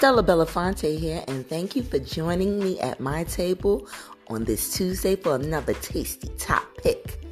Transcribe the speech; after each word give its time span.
Stella 0.00 0.22
Bellafontay 0.22 0.98
here, 0.98 1.22
and 1.28 1.46
thank 1.46 1.76
you 1.76 1.82
for 1.82 1.98
joining 1.98 2.58
me 2.58 2.80
at 2.80 3.00
my 3.00 3.22
table 3.24 3.86
on 4.28 4.44
this 4.44 4.72
Tuesday 4.72 5.14
for 5.14 5.34
another 5.34 5.74
tasty 5.74 6.28
top 6.38 6.64
pick. 6.78 7.22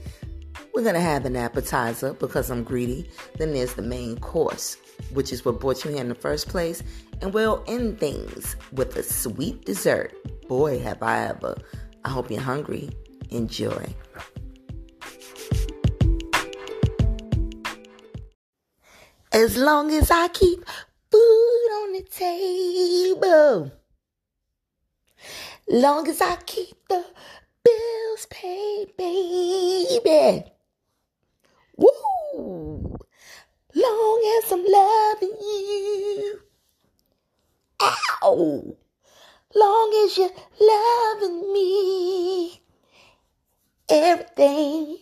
We're 0.74 0.84
gonna 0.84 1.00
have 1.00 1.24
an 1.24 1.34
appetizer 1.34 2.12
because 2.12 2.50
I'm 2.50 2.64
greedy. 2.64 3.08
Then 3.38 3.54
there's 3.54 3.72
the 3.72 3.80
main 3.80 4.18
course, 4.18 4.76
which 5.14 5.32
is 5.32 5.46
what 5.46 5.60
brought 5.60 5.82
you 5.82 5.92
here 5.92 6.02
in 6.02 6.10
the 6.10 6.14
first 6.14 6.50
place, 6.50 6.82
and 7.22 7.32
we'll 7.32 7.64
end 7.66 7.98
things 8.00 8.54
with 8.72 8.94
a 8.96 9.02
sweet 9.02 9.64
dessert. 9.64 10.12
Boy, 10.46 10.78
have 10.80 11.02
I 11.02 11.28
ever! 11.28 11.56
I 12.04 12.10
hope 12.10 12.30
you're 12.30 12.42
hungry. 12.42 12.90
Enjoy. 13.30 13.94
As 19.32 19.56
long 19.56 19.90
as 19.90 20.10
I 20.10 20.28
keep 20.28 20.66
food 21.10 21.47
the 21.98 22.04
table, 22.04 23.72
long 25.68 26.06
as 26.08 26.20
I 26.20 26.36
keep 26.46 26.76
the 26.88 27.04
bills 27.64 28.26
paid, 28.30 28.96
baby. 28.96 30.44
Woo! 31.76 32.96
Long 33.74 34.40
as 34.44 34.52
I'm 34.52 34.64
loving 34.64 35.36
you. 35.40 36.40
Ow! 37.82 38.76
Long 39.54 40.04
as 40.04 40.18
you're 40.18 40.30
loving 40.60 41.52
me, 41.52 42.60
everything 43.88 44.98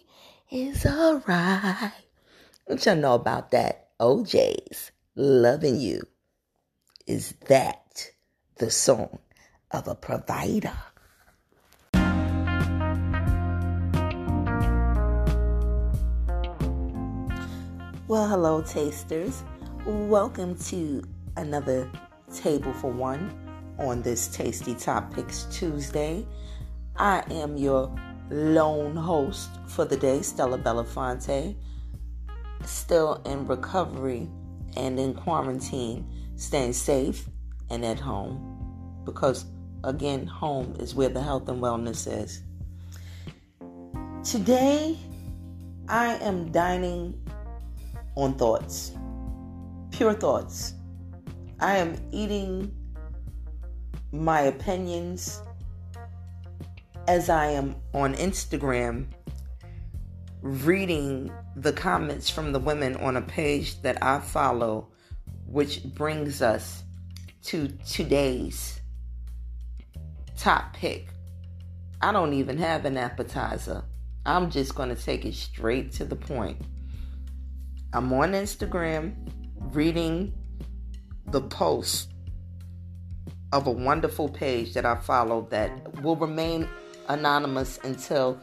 is 0.50 0.86
alright. 0.86 1.92
What 2.64 2.86
y'all 2.86 2.97
know 2.97 3.14
about 3.14 3.50
that? 3.50 3.91
OJ's 4.00 4.92
loving 5.14 5.78
you. 5.80 6.02
Is 7.06 7.34
that 7.46 8.10
the 8.56 8.68
song 8.68 9.20
of 9.70 9.86
a 9.86 9.94
provider? 9.94 10.72
Well, 18.08 18.28
hello, 18.28 18.60
tasters. 18.62 19.44
Welcome 19.86 20.56
to 20.64 21.04
another 21.36 21.88
Table 22.34 22.72
for 22.72 22.90
One 22.90 23.32
on 23.78 24.02
this 24.02 24.27
Tasty 24.27 24.74
Topics 24.74 25.46
Tuesday. 25.52 26.27
I 26.96 27.22
am 27.30 27.56
your 27.56 27.94
lone 28.30 28.96
host 28.96 29.50
for 29.68 29.84
the 29.84 29.96
day, 29.96 30.22
Stella 30.22 30.58
Bellafontay 30.58 31.54
still 32.64 33.22
in 33.24 33.46
recovery 33.46 34.28
and 34.77 34.98
in 34.98 35.14
quarantine, 35.14 36.06
staying 36.37 36.73
safe 36.73 37.29
and 37.70 37.84
at 37.84 37.98
home. 37.98 39.03
Because, 39.05 39.47
again, 39.84 40.27
home 40.27 40.77
is 40.79 40.95
where 40.95 41.09
the 41.09 41.23
health 41.23 41.48
and 41.48 41.61
wellness 41.61 42.06
is. 42.06 42.42
Today, 44.29 44.97
I 45.89 46.14
am 46.17 46.51
dining 46.51 47.20
on 48.17 48.34
thoughts, 48.34 48.92
pure 49.91 50.14
thoughts. 50.14 50.75
I 51.61 51.77
am 51.77 51.97
eating 52.12 52.75
my 54.12 54.42
opinions 54.42 55.42
as 57.09 57.31
I 57.31 57.47
am 57.47 57.77
on 57.95 58.14
Instagram 58.14 59.07
reading 60.42 61.33
the 61.57 61.73
comments 61.73 62.29
from 62.31 62.53
the 62.53 62.59
women 62.59 62.97
on 62.97 63.17
a 63.17 63.23
page 63.23 63.81
that 63.83 64.03
I 64.03 64.20
follow, 64.20 64.89
which 65.47 65.83
brings 65.84 66.42
us 66.42 66.83
to 67.44 67.69
today's 67.89 68.80
top 70.36 70.72
pick. 70.75 71.08
I 72.01 72.12
don't 72.12 72.34
even 72.34 72.58
have 72.58 72.84
an 72.84 72.96
appetizer. 72.96 73.84
I'm 74.24 74.51
just 74.51 74.74
going 74.74 74.89
to 74.89 75.01
take 75.01 75.24
it 75.24 75.34
straight 75.34 75.92
to 75.92 76.05
the 76.05 76.17
point. 76.17 76.61
I'm 77.92 78.12
on 78.12 78.33
Instagram 78.33 79.14
reading 79.73 80.34
the 81.29 81.40
post 81.40 82.11
of 83.52 83.67
a 83.67 83.70
wonderful 83.70 84.28
page 84.28 84.74
that 84.74 84.84
I 84.84 84.96
follow 84.96 85.46
that 85.51 86.02
will 86.02 86.17
remain 86.17 86.68
anonymous 87.08 87.78
until 87.84 88.40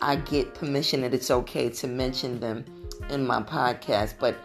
I 0.00 0.16
get 0.16 0.54
permission 0.54 1.00
that 1.00 1.14
it's 1.14 1.30
okay 1.30 1.70
to 1.70 1.86
mention 1.86 2.40
them 2.40 2.64
in 3.08 3.26
my 3.26 3.42
podcast, 3.42 4.14
but 4.20 4.36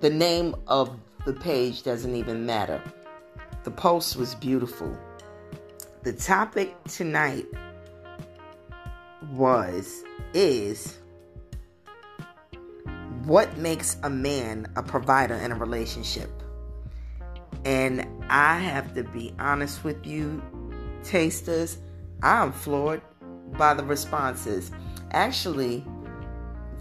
the 0.00 0.10
name 0.10 0.54
of 0.66 0.96
the 1.24 1.32
page 1.32 1.82
doesn't 1.82 2.14
even 2.14 2.46
matter. 2.46 2.80
The 3.64 3.70
post 3.70 4.16
was 4.16 4.34
beautiful. 4.36 4.96
The 6.04 6.12
topic 6.12 6.74
tonight 6.84 7.46
was, 9.32 10.04
is, 10.32 10.98
what 13.24 13.58
makes 13.58 13.96
a 14.04 14.10
man 14.10 14.66
a 14.76 14.82
provider 14.82 15.34
in 15.34 15.52
a 15.52 15.56
relationship? 15.56 16.30
And 17.64 18.06
I 18.30 18.58
have 18.58 18.94
to 18.94 19.02
be 19.02 19.34
honest 19.38 19.82
with 19.82 20.06
you, 20.06 20.40
tasters, 21.02 21.78
I'm 22.22 22.52
floored 22.52 23.02
by 23.58 23.74
the 23.74 23.84
responses. 23.84 24.70
Actually, 25.10 25.84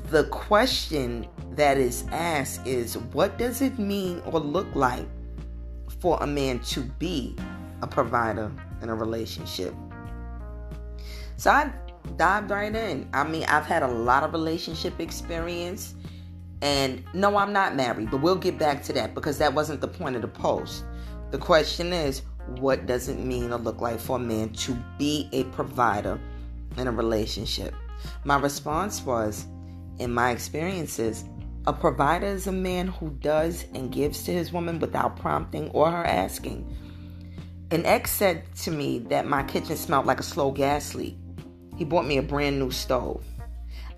the 0.10 0.24
question 0.26 1.28
that 1.52 1.78
is 1.78 2.06
asked 2.12 2.66
is 2.66 2.98
what 2.98 3.38
does 3.38 3.62
it 3.62 3.78
mean 3.78 4.22
or 4.26 4.40
look 4.40 4.68
like 4.74 5.06
for 6.00 6.18
a 6.22 6.28
man 6.28 6.60
to 6.60 6.82
be 6.82 7.36
a 7.82 7.88
provider 7.88 8.52
in 8.82 8.90
a 8.90 8.96
relationship? 8.96 9.74
So 11.36 11.52
I 11.52 11.72
dived 12.16 12.52
right 12.52 12.74
in. 12.74 13.10
I 13.14 13.24
mean, 13.26 13.44
I've 13.46 13.66
had 13.66 13.84
a 13.84 13.88
lot 13.88 14.24
of 14.24 14.32
relationship 14.32 15.00
experience. 15.00 15.94
And 16.62 17.04
no, 17.14 17.38
I'm 17.38 17.54
not 17.54 17.76
married, 17.76 18.10
but 18.10 18.22
we'll 18.22 18.36
get 18.36 18.58
back 18.58 18.82
to 18.84 18.94
that 18.94 19.14
because 19.14 19.38
that 19.38 19.54
wasn't 19.54 19.82
the 19.82 19.88
point 19.88 20.16
of 20.16 20.22
the 20.22 20.28
post. 20.28 20.86
The 21.32 21.38
question 21.38 21.94
is, 21.94 22.24
what 22.60 22.86
does 22.86 23.10
it 23.10 23.20
mean 23.20 23.52
or 23.52 23.60
look 23.60 23.82
like 23.82 24.00
for 24.00 24.16
a 24.16 24.20
man 24.20 24.50
to 24.54 24.74
be 24.98 25.30
a 25.34 25.44
provider 25.46 26.20
in 26.78 26.88
a 26.88 26.92
relationship? 26.92 27.76
My 28.24 28.40
response 28.40 29.02
was, 29.02 29.46
in 30.00 30.14
my 30.14 30.32
experiences, 30.32 31.26
a 31.66 31.74
provider 31.74 32.28
is 32.28 32.48
a 32.48 32.52
man 32.52 32.88
who 32.88 33.10
does 33.20 33.66
and 33.74 33.92
gives 33.92 34.24
to 34.24 34.32
his 34.32 34.54
woman 34.54 34.80
without 34.80 35.18
prompting 35.18 35.70
or 35.72 35.92
her 35.92 36.06
asking. 36.06 36.66
An 37.72 37.86
ex 37.86 38.12
said 38.12 38.44
to 38.58 38.72
me 38.72 39.00
that 39.10 39.28
my 39.28 39.44
kitchen 39.44 39.76
smelled 39.76 40.06
like 40.06 40.22
a 40.22 40.24
slow 40.24 40.52
gas 40.52 40.96
leak. 40.96 41.18
He 41.76 41.84
bought 41.84 42.08
me 42.08 42.18
a 42.18 42.24
brand 42.24 42.58
new 42.58 42.72
stove. 42.72 43.26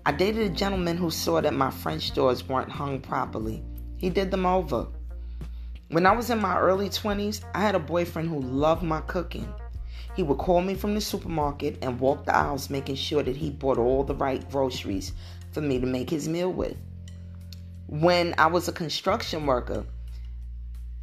I 0.04 0.12
dated 0.12 0.50
a 0.50 0.54
gentleman 0.54 0.96
who 0.96 1.10
saw 1.10 1.40
that 1.40 1.54
my 1.54 1.70
French 1.70 2.12
doors 2.12 2.48
weren't 2.48 2.70
hung 2.70 3.00
properly. 3.00 3.62
He 3.96 4.10
did 4.10 4.30
them 4.30 4.46
over. 4.46 4.88
When 5.90 6.06
I 6.06 6.12
was 6.12 6.30
in 6.30 6.40
my 6.40 6.58
early 6.58 6.88
20s, 6.88 7.44
I 7.54 7.60
had 7.60 7.74
a 7.74 7.80
boyfriend 7.80 8.28
who 8.28 8.40
loved 8.40 8.82
my 8.82 9.00
cooking. 9.02 9.52
He 10.20 10.24
would 10.24 10.36
call 10.36 10.60
me 10.60 10.74
from 10.74 10.92
the 10.92 11.00
supermarket 11.00 11.78
and 11.80 11.98
walk 11.98 12.26
the 12.26 12.36
aisles 12.36 12.68
making 12.68 12.96
sure 12.96 13.22
that 13.22 13.36
he 13.36 13.48
bought 13.48 13.78
all 13.78 14.04
the 14.04 14.14
right 14.14 14.46
groceries 14.50 15.14
for 15.52 15.62
me 15.62 15.80
to 15.80 15.86
make 15.86 16.10
his 16.10 16.28
meal 16.28 16.52
with. 16.52 16.76
When 17.86 18.34
I 18.36 18.48
was 18.48 18.68
a 18.68 18.72
construction 18.72 19.46
worker, 19.46 19.86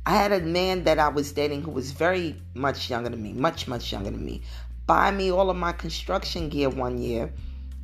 I 0.06 0.11
had 0.11 0.31
a 0.31 0.41
man 0.41 0.83
that 0.83 1.00
I 1.00 1.07
was 1.07 1.31
dating 1.31 1.63
who 1.63 1.72
was 1.72 1.89
very 1.94 2.39
much 2.53 2.91
younger 2.91 3.09
than 3.09 3.23
me, 3.23 3.33
much, 3.33 3.67
much 3.67 3.91
younger 3.91 4.11
than 4.11 4.23
me, 4.23 4.44
buy 4.85 5.09
me 5.09 5.31
all 5.31 5.50
of 5.50 5.57
my 5.57 5.72
construction 5.72 6.47
gear 6.50 6.69
one 6.69 7.00
year 7.00 7.33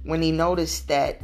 when 0.03 0.22
he 0.22 0.31
noticed 0.31 0.88
that 0.89 1.19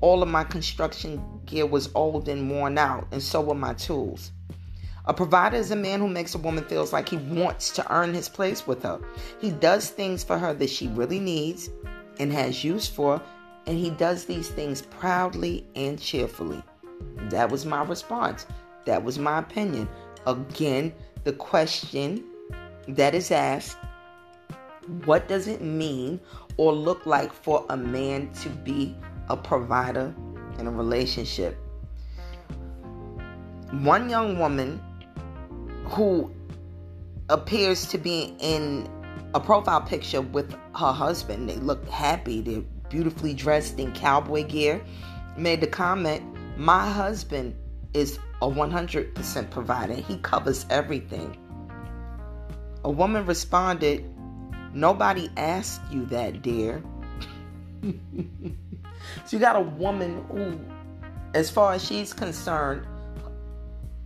all 0.00 0.22
of 0.22 0.28
my 0.28 0.44
construction 0.44 1.20
gear 1.46 1.66
was 1.66 1.90
old 1.96 2.28
and 2.28 2.48
worn 2.48 2.78
out, 2.78 3.08
and 3.10 3.20
so 3.20 3.40
were 3.40 3.56
my 3.56 3.74
tools. 3.74 4.30
A 5.04 5.12
provider 5.12 5.56
is 5.56 5.72
a 5.72 5.76
man 5.76 5.98
who 5.98 6.08
makes 6.08 6.34
a 6.34 6.38
woman 6.38 6.64
feels 6.64 6.92
like 6.92 7.08
he 7.08 7.16
wants 7.16 7.70
to 7.72 7.92
earn 7.92 8.14
his 8.14 8.28
place 8.28 8.68
with 8.68 8.84
her. 8.84 9.00
He 9.40 9.50
does 9.50 9.90
things 9.90 10.22
for 10.22 10.38
her 10.38 10.54
that 10.54 10.70
she 10.70 10.86
really 10.88 11.18
needs 11.18 11.70
and 12.20 12.32
has 12.32 12.62
use 12.62 12.86
for, 12.86 13.20
and 13.66 13.76
he 13.76 13.90
does 13.90 14.26
these 14.26 14.48
things 14.48 14.82
proudly 14.82 15.66
and 15.74 16.00
cheerfully. 16.00 16.62
That 17.30 17.50
was 17.50 17.66
my 17.66 17.82
response. 17.82 18.46
That 18.84 19.02
was 19.02 19.18
my 19.18 19.40
opinion. 19.40 19.88
Again, 20.24 20.94
the 21.24 21.32
question 21.32 22.24
that 22.86 23.14
is 23.14 23.32
asked 23.32 23.78
what 25.04 25.28
does 25.28 25.46
it 25.46 25.62
mean 25.62 26.20
or 26.56 26.72
look 26.72 27.06
like 27.06 27.32
for 27.32 27.64
a 27.70 27.76
man 27.76 28.32
to 28.34 28.48
be 28.48 28.96
a 29.28 29.36
provider 29.36 30.14
in 30.58 30.66
a 30.66 30.70
relationship? 30.70 31.56
One 33.70 34.10
young 34.10 34.38
woman 34.38 34.80
who 35.92 36.32
appears 37.28 37.86
to 37.86 37.98
be 37.98 38.34
in 38.38 38.88
a 39.34 39.40
profile 39.40 39.80
picture 39.80 40.20
with 40.20 40.52
her 40.52 40.92
husband, 40.92 41.48
they 41.48 41.56
look 41.56 41.86
happy, 41.88 42.40
they're 42.40 42.62
beautifully 42.88 43.34
dressed 43.34 43.78
in 43.78 43.92
cowboy 43.92 44.44
gear, 44.44 44.82
made 45.36 45.60
the 45.60 45.66
comment, 45.66 46.22
My 46.56 46.88
husband 46.90 47.54
is 47.94 48.18
a 48.42 48.46
100% 48.46 49.50
provider. 49.50 49.94
He 49.94 50.18
covers 50.18 50.66
everything. 50.68 51.36
A 52.84 52.90
woman 52.90 53.24
responded, 53.24 54.04
Nobody 54.74 55.30
asked 55.36 55.82
you 55.90 56.06
that, 56.06 56.42
dear. 56.42 56.82
so 57.82 57.92
you 59.30 59.38
got 59.38 59.56
a 59.56 59.60
woman 59.60 60.24
who, 60.30 60.58
as 61.34 61.50
far 61.50 61.74
as 61.74 61.84
she's 61.84 62.12
concerned, 62.12 62.86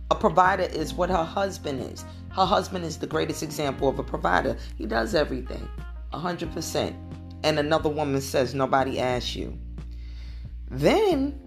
a 0.09 0.15
provider 0.15 0.63
is 0.63 0.93
what 0.93 1.09
her 1.09 1.23
husband 1.23 1.81
is. 1.81 2.05
Her 2.29 2.45
husband 2.45 2.85
is 2.85 2.97
the 2.97 3.07
greatest 3.07 3.43
example 3.43 3.87
of 3.87 3.99
a 3.99 4.03
provider. 4.03 4.57
He 4.77 4.85
does 4.85 5.15
everything, 5.15 5.67
100%. 6.13 6.95
And 7.43 7.59
another 7.59 7.89
woman 7.89 8.21
says, 8.21 8.53
Nobody 8.53 8.99
asked 8.99 9.35
you. 9.35 9.57
Then 10.69 11.39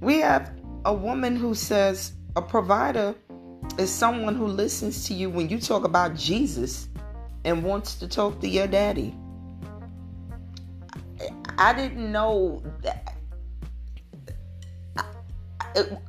we 0.00 0.18
have 0.18 0.52
a 0.84 0.94
woman 0.94 1.36
who 1.36 1.54
says, 1.54 2.12
A 2.36 2.42
provider 2.42 3.14
is 3.78 3.90
someone 3.90 4.34
who 4.34 4.46
listens 4.46 5.06
to 5.06 5.14
you 5.14 5.30
when 5.30 5.48
you 5.48 5.58
talk 5.60 5.84
about 5.84 6.16
Jesus 6.16 6.88
and 7.44 7.62
wants 7.62 7.94
to 7.96 8.08
talk 8.08 8.40
to 8.40 8.48
your 8.48 8.66
daddy. 8.66 9.14
I 11.56 11.72
didn't 11.72 12.10
know 12.10 12.62
that. 12.82 13.17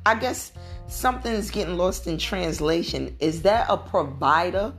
I 0.06 0.14
guess 0.14 0.52
something's 0.86 1.50
getting 1.50 1.76
lost 1.76 2.06
in 2.06 2.18
translation. 2.18 3.16
Is 3.20 3.42
that 3.42 3.66
a 3.68 3.76
provider, 3.76 4.72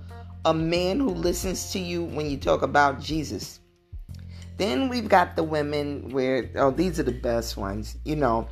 a 0.45 0.53
man 0.53 0.99
who 0.99 1.09
listens 1.09 1.71
to 1.73 1.79
you 1.79 2.03
when 2.03 2.29
you 2.29 2.37
talk 2.37 2.61
about 2.61 2.99
Jesus? 2.99 3.59
Then 4.57 4.89
we've 4.89 5.09
got 5.09 5.35
the 5.35 5.43
women 5.43 6.09
where, 6.09 6.51
oh, 6.55 6.71
these 6.71 6.99
are 6.99 7.03
the 7.03 7.11
best 7.11 7.57
ones. 7.57 7.97
You 8.05 8.15
know, 8.15 8.47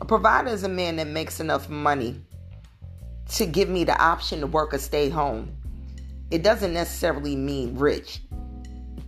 a 0.00 0.04
provider 0.04 0.50
is 0.50 0.62
a 0.62 0.68
man 0.68 0.96
that 0.96 1.08
makes 1.08 1.40
enough 1.40 1.68
money 1.68 2.20
to 3.30 3.46
give 3.46 3.68
me 3.68 3.84
the 3.84 4.00
option 4.00 4.40
to 4.40 4.46
work 4.46 4.74
or 4.74 4.78
stay 4.78 5.08
home. 5.08 5.56
It 6.30 6.42
doesn't 6.42 6.72
necessarily 6.72 7.36
mean 7.36 7.76
rich. 7.76 8.22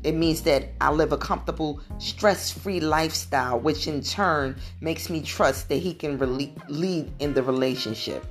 It 0.05 0.15
means 0.15 0.43
that 0.43 0.71
I 0.81 0.91
live 0.91 1.13
a 1.13 1.17
comfortable, 1.17 1.81
stress 1.99 2.51
free 2.51 2.81
lifestyle, 2.81 3.61
which 3.61 3.87
in 3.87 4.03
turn 4.03 4.57
makes 4.81 5.09
me 5.09 5.23
trust 5.23 5.69
that 5.69 5.77
he 5.77 5.95
can 5.95 6.19
re- 6.19 6.55
lead 6.69 7.13
in 7.21 7.35
the 7.35 7.43
relationship. 7.43 8.27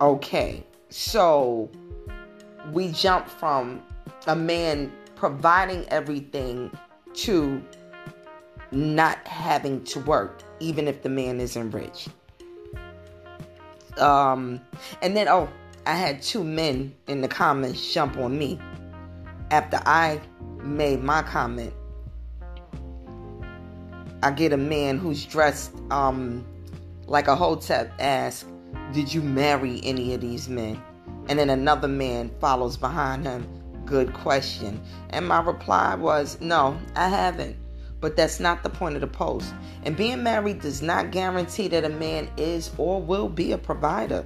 Okay, 0.00 0.64
so 0.88 1.70
we 2.72 2.92
jump 2.92 3.28
from 3.28 3.82
a 4.26 4.34
man 4.34 4.90
providing 5.16 5.86
everything 5.88 6.70
to 7.14 7.62
not 8.70 9.18
having 9.26 9.84
to 9.84 10.00
work, 10.00 10.42
even 10.60 10.88
if 10.88 11.02
the 11.02 11.08
man 11.10 11.40
isn't 11.40 11.70
rich. 11.72 12.08
Um, 13.98 14.62
and 15.02 15.14
then, 15.14 15.28
oh, 15.28 15.48
I 15.86 15.94
had 15.94 16.22
two 16.22 16.42
men 16.42 16.94
in 17.06 17.20
the 17.20 17.28
comments 17.28 17.92
jump 17.92 18.16
on 18.16 18.38
me 18.38 18.58
after 19.52 19.78
I 19.84 20.18
made 20.62 21.04
my 21.04 21.22
comment. 21.22 21.74
I 24.22 24.30
get 24.30 24.52
a 24.52 24.56
man 24.56 24.98
who's 24.98 25.26
dressed 25.26 25.72
um, 25.90 26.44
like 27.06 27.28
a 27.28 27.36
hotep 27.36 27.92
ask, 27.98 28.46
Did 28.94 29.12
you 29.12 29.20
marry 29.20 29.80
any 29.84 30.14
of 30.14 30.22
these 30.22 30.48
men? 30.48 30.82
And 31.28 31.38
then 31.38 31.50
another 31.50 31.86
man 31.86 32.30
follows 32.40 32.76
behind 32.78 33.24
him, 33.24 33.46
Good 33.84 34.14
question. 34.14 34.80
And 35.10 35.28
my 35.28 35.42
reply 35.42 35.96
was, 35.96 36.40
No, 36.40 36.78
I 36.96 37.08
haven't. 37.08 37.56
But 38.00 38.16
that's 38.16 38.40
not 38.40 38.62
the 38.62 38.70
point 38.70 38.94
of 38.94 39.02
the 39.02 39.06
post. 39.06 39.52
And 39.84 39.96
being 39.96 40.22
married 40.22 40.62
does 40.62 40.80
not 40.80 41.10
guarantee 41.10 41.68
that 41.68 41.84
a 41.84 41.88
man 41.90 42.28
is 42.36 42.70
or 42.78 43.02
will 43.02 43.28
be 43.28 43.52
a 43.52 43.58
provider. 43.58 44.24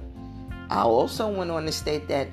I 0.69 0.81
also 0.81 1.27
went 1.27 1.51
on 1.51 1.65
to 1.65 1.71
state 1.71 2.07
that 2.07 2.29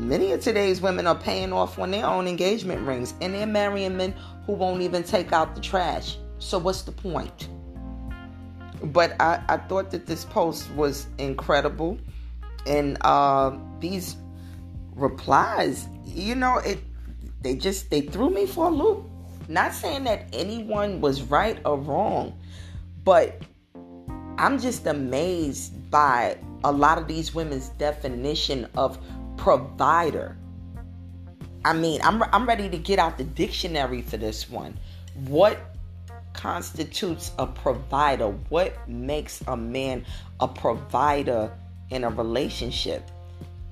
many 0.00 0.32
of 0.32 0.40
today's 0.40 0.80
women 0.80 1.06
are 1.06 1.14
paying 1.14 1.52
off 1.52 1.78
on 1.78 1.90
their 1.90 2.06
own 2.06 2.26
engagement 2.26 2.86
rings 2.86 3.14
and 3.20 3.34
they're 3.34 3.46
marrying 3.46 3.96
men 3.96 4.14
who 4.46 4.52
won't 4.54 4.80
even 4.80 5.02
take 5.02 5.32
out 5.32 5.54
the 5.54 5.60
trash. 5.60 6.16
So, 6.38 6.58
what's 6.58 6.82
the 6.82 6.92
point? 6.92 7.48
But 8.82 9.14
I, 9.20 9.42
I 9.48 9.56
thought 9.58 9.90
that 9.90 10.06
this 10.06 10.24
post 10.24 10.70
was 10.72 11.06
incredible. 11.18 11.98
And 12.66 12.98
uh, 13.02 13.56
these 13.78 14.16
replies, 14.94 15.86
you 16.04 16.34
know, 16.34 16.58
it 16.58 16.78
they 17.42 17.56
just 17.56 17.90
they 17.90 18.02
threw 18.02 18.30
me 18.30 18.46
for 18.46 18.66
a 18.66 18.70
loop. 18.70 19.06
Not 19.48 19.74
saying 19.74 20.04
that 20.04 20.28
anyone 20.32 21.00
was 21.00 21.22
right 21.22 21.58
or 21.64 21.76
wrong, 21.78 22.38
but 23.04 23.42
I'm 24.38 24.58
just 24.58 24.86
amazed 24.86 25.90
by 25.90 26.38
a 26.62 26.70
lot 26.70 26.98
of 26.98 27.08
these 27.08 27.34
women's 27.34 27.70
definition 27.70 28.68
of 28.76 28.98
provider. 29.40 30.36
I 31.64 31.72
mean, 31.72 32.00
I'm 32.02 32.22
I'm 32.22 32.46
ready 32.46 32.68
to 32.68 32.78
get 32.78 32.98
out 32.98 33.16
the 33.16 33.24
dictionary 33.24 34.02
for 34.02 34.18
this 34.18 34.48
one. 34.48 34.78
What 35.26 35.58
constitutes 36.34 37.32
a 37.38 37.46
provider? 37.46 38.28
What 38.28 38.88
makes 38.88 39.42
a 39.46 39.56
man 39.56 40.04
a 40.40 40.46
provider 40.46 41.50
in 41.88 42.04
a 42.04 42.10
relationship? 42.10 43.10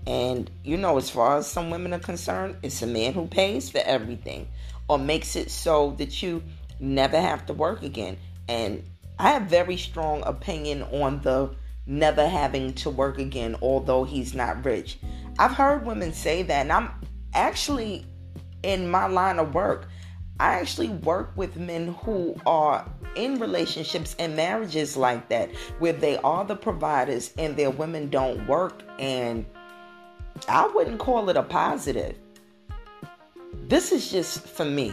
And 0.06 0.50
you 0.64 0.78
know, 0.78 0.96
as 0.96 1.10
far 1.10 1.36
as 1.36 1.46
some 1.46 1.70
women 1.70 1.92
are 1.92 1.98
concerned, 1.98 2.56
it's 2.62 2.80
a 2.80 2.86
man 2.86 3.12
who 3.12 3.26
pays 3.26 3.68
for 3.68 3.82
everything 3.84 4.48
or 4.88 4.98
makes 4.98 5.36
it 5.36 5.50
so 5.50 5.94
that 5.98 6.22
you 6.22 6.42
never 6.80 7.20
have 7.20 7.44
to 7.46 7.52
work 7.52 7.82
again. 7.82 8.16
And 8.48 8.82
I 9.18 9.32
have 9.32 9.42
very 9.42 9.76
strong 9.76 10.22
opinion 10.24 10.82
on 10.84 11.20
the 11.20 11.50
never 11.88 12.28
having 12.28 12.74
to 12.74 12.90
work 12.90 13.18
again, 13.18 13.56
although 13.60 14.04
he's 14.04 14.34
not 14.34 14.64
rich. 14.64 14.98
I've 15.38 15.52
heard 15.52 15.86
women 15.86 16.12
say 16.12 16.42
that, 16.42 16.62
and 16.62 16.72
I'm 16.72 16.90
actually 17.34 18.04
in 18.62 18.90
my 18.90 19.06
line 19.06 19.38
of 19.38 19.54
work. 19.54 19.88
I 20.40 20.54
actually 20.54 20.88
work 20.88 21.32
with 21.36 21.56
men 21.56 21.94
who 22.02 22.36
are 22.46 22.88
in 23.14 23.38
relationships 23.38 24.14
and 24.18 24.36
marriages 24.36 24.96
like 24.96 25.28
that, 25.28 25.50
where 25.78 25.92
they 25.92 26.16
are 26.18 26.44
the 26.44 26.56
providers 26.56 27.32
and 27.38 27.56
their 27.56 27.70
women 27.70 28.08
don't 28.10 28.46
work, 28.46 28.82
and 28.98 29.44
I 30.48 30.66
wouldn't 30.68 30.98
call 30.98 31.28
it 31.28 31.36
a 31.36 31.42
positive. 31.42 32.16
This 33.68 33.92
is 33.92 34.10
just 34.10 34.46
for 34.46 34.64
me. 34.64 34.92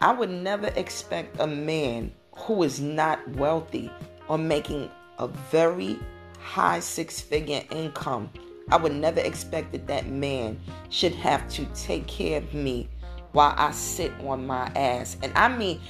I 0.00 0.12
would 0.12 0.30
never 0.30 0.68
expect 0.76 1.38
a 1.40 1.46
man 1.46 2.12
who 2.32 2.62
is 2.62 2.80
not 2.80 3.26
wealthy 3.36 3.90
or 4.28 4.38
making 4.38 4.90
a 5.18 5.28
very 5.28 5.98
high 6.40 6.80
six 6.80 7.20
figure 7.20 7.62
income, 7.70 8.30
I 8.70 8.76
would 8.76 8.92
never 8.92 9.20
expect 9.20 9.72
that 9.72 9.86
that 9.86 10.08
man 10.08 10.58
should 10.88 11.14
have 11.14 11.48
to 11.50 11.64
take 11.74 12.06
care 12.06 12.38
of 12.38 12.54
me 12.54 12.88
while 13.32 13.54
I 13.56 13.72
sit 13.72 14.12
on 14.20 14.46
my 14.46 14.70
ass. 14.76 15.16
And 15.22 15.32
I 15.36 15.48
mean, 15.48 15.80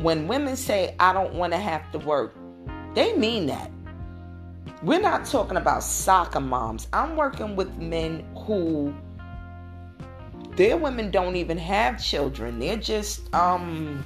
when 0.00 0.28
women 0.28 0.56
say, 0.56 0.94
I 1.00 1.12
don't 1.12 1.34
want 1.34 1.52
to 1.52 1.58
have 1.58 1.90
to 1.92 1.98
work, 1.98 2.34
they 2.94 3.14
mean 3.16 3.46
that. 3.46 3.70
We're 4.82 5.00
not 5.00 5.24
talking 5.24 5.56
about 5.56 5.82
soccer 5.82 6.40
moms. 6.40 6.88
I'm 6.92 7.16
working 7.16 7.54
with 7.56 7.76
men 7.78 8.24
who 8.36 8.92
their 10.56 10.76
women 10.76 11.10
don't 11.10 11.36
even 11.36 11.56
have 11.58 12.02
children. 12.02 12.58
They're 12.58 12.76
just 12.76 13.32
um 13.34 14.04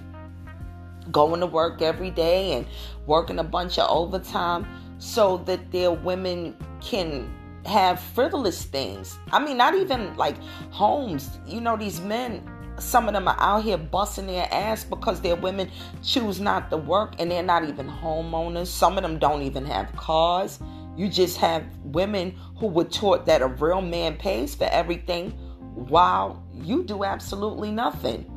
going 1.10 1.40
to 1.40 1.46
work 1.46 1.82
every 1.82 2.10
day 2.10 2.52
and 2.52 2.66
working 3.06 3.38
a 3.38 3.44
bunch 3.44 3.78
of 3.78 3.88
overtime 3.88 4.66
so 4.98 5.38
that 5.38 5.70
their 5.70 5.92
women 5.92 6.56
can 6.80 7.32
have 7.66 8.00
frivolous 8.00 8.64
things. 8.64 9.18
I 9.32 9.44
mean, 9.44 9.56
not 9.56 9.74
even 9.74 10.16
like 10.16 10.36
homes. 10.70 11.38
You 11.46 11.60
know, 11.60 11.76
these 11.76 12.00
men, 12.00 12.48
some 12.78 13.08
of 13.08 13.14
them 13.14 13.28
are 13.28 13.36
out 13.38 13.64
here 13.64 13.76
busting 13.78 14.26
their 14.26 14.48
ass 14.52 14.84
because 14.84 15.20
their 15.20 15.36
women 15.36 15.70
choose 16.02 16.40
not 16.40 16.70
to 16.70 16.76
work 16.76 17.14
and 17.18 17.30
they're 17.30 17.42
not 17.42 17.64
even 17.64 17.88
homeowners. 17.88 18.66
Some 18.66 18.96
of 18.96 19.02
them 19.02 19.18
don't 19.18 19.42
even 19.42 19.64
have 19.66 19.94
cars. 19.96 20.58
You 20.96 21.08
just 21.08 21.36
have 21.38 21.64
women 21.84 22.34
who 22.56 22.68
were 22.68 22.84
taught 22.84 23.26
that 23.26 23.42
a 23.42 23.48
real 23.48 23.82
man 23.82 24.16
pays 24.16 24.54
for 24.54 24.64
everything 24.64 25.30
while 25.74 26.42
you 26.54 26.84
do 26.84 27.04
absolutely 27.04 27.70
nothing. 27.70 28.32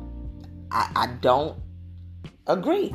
I, 0.70 0.90
I 0.94 1.06
don't 1.20 1.58
agree. 2.46 2.94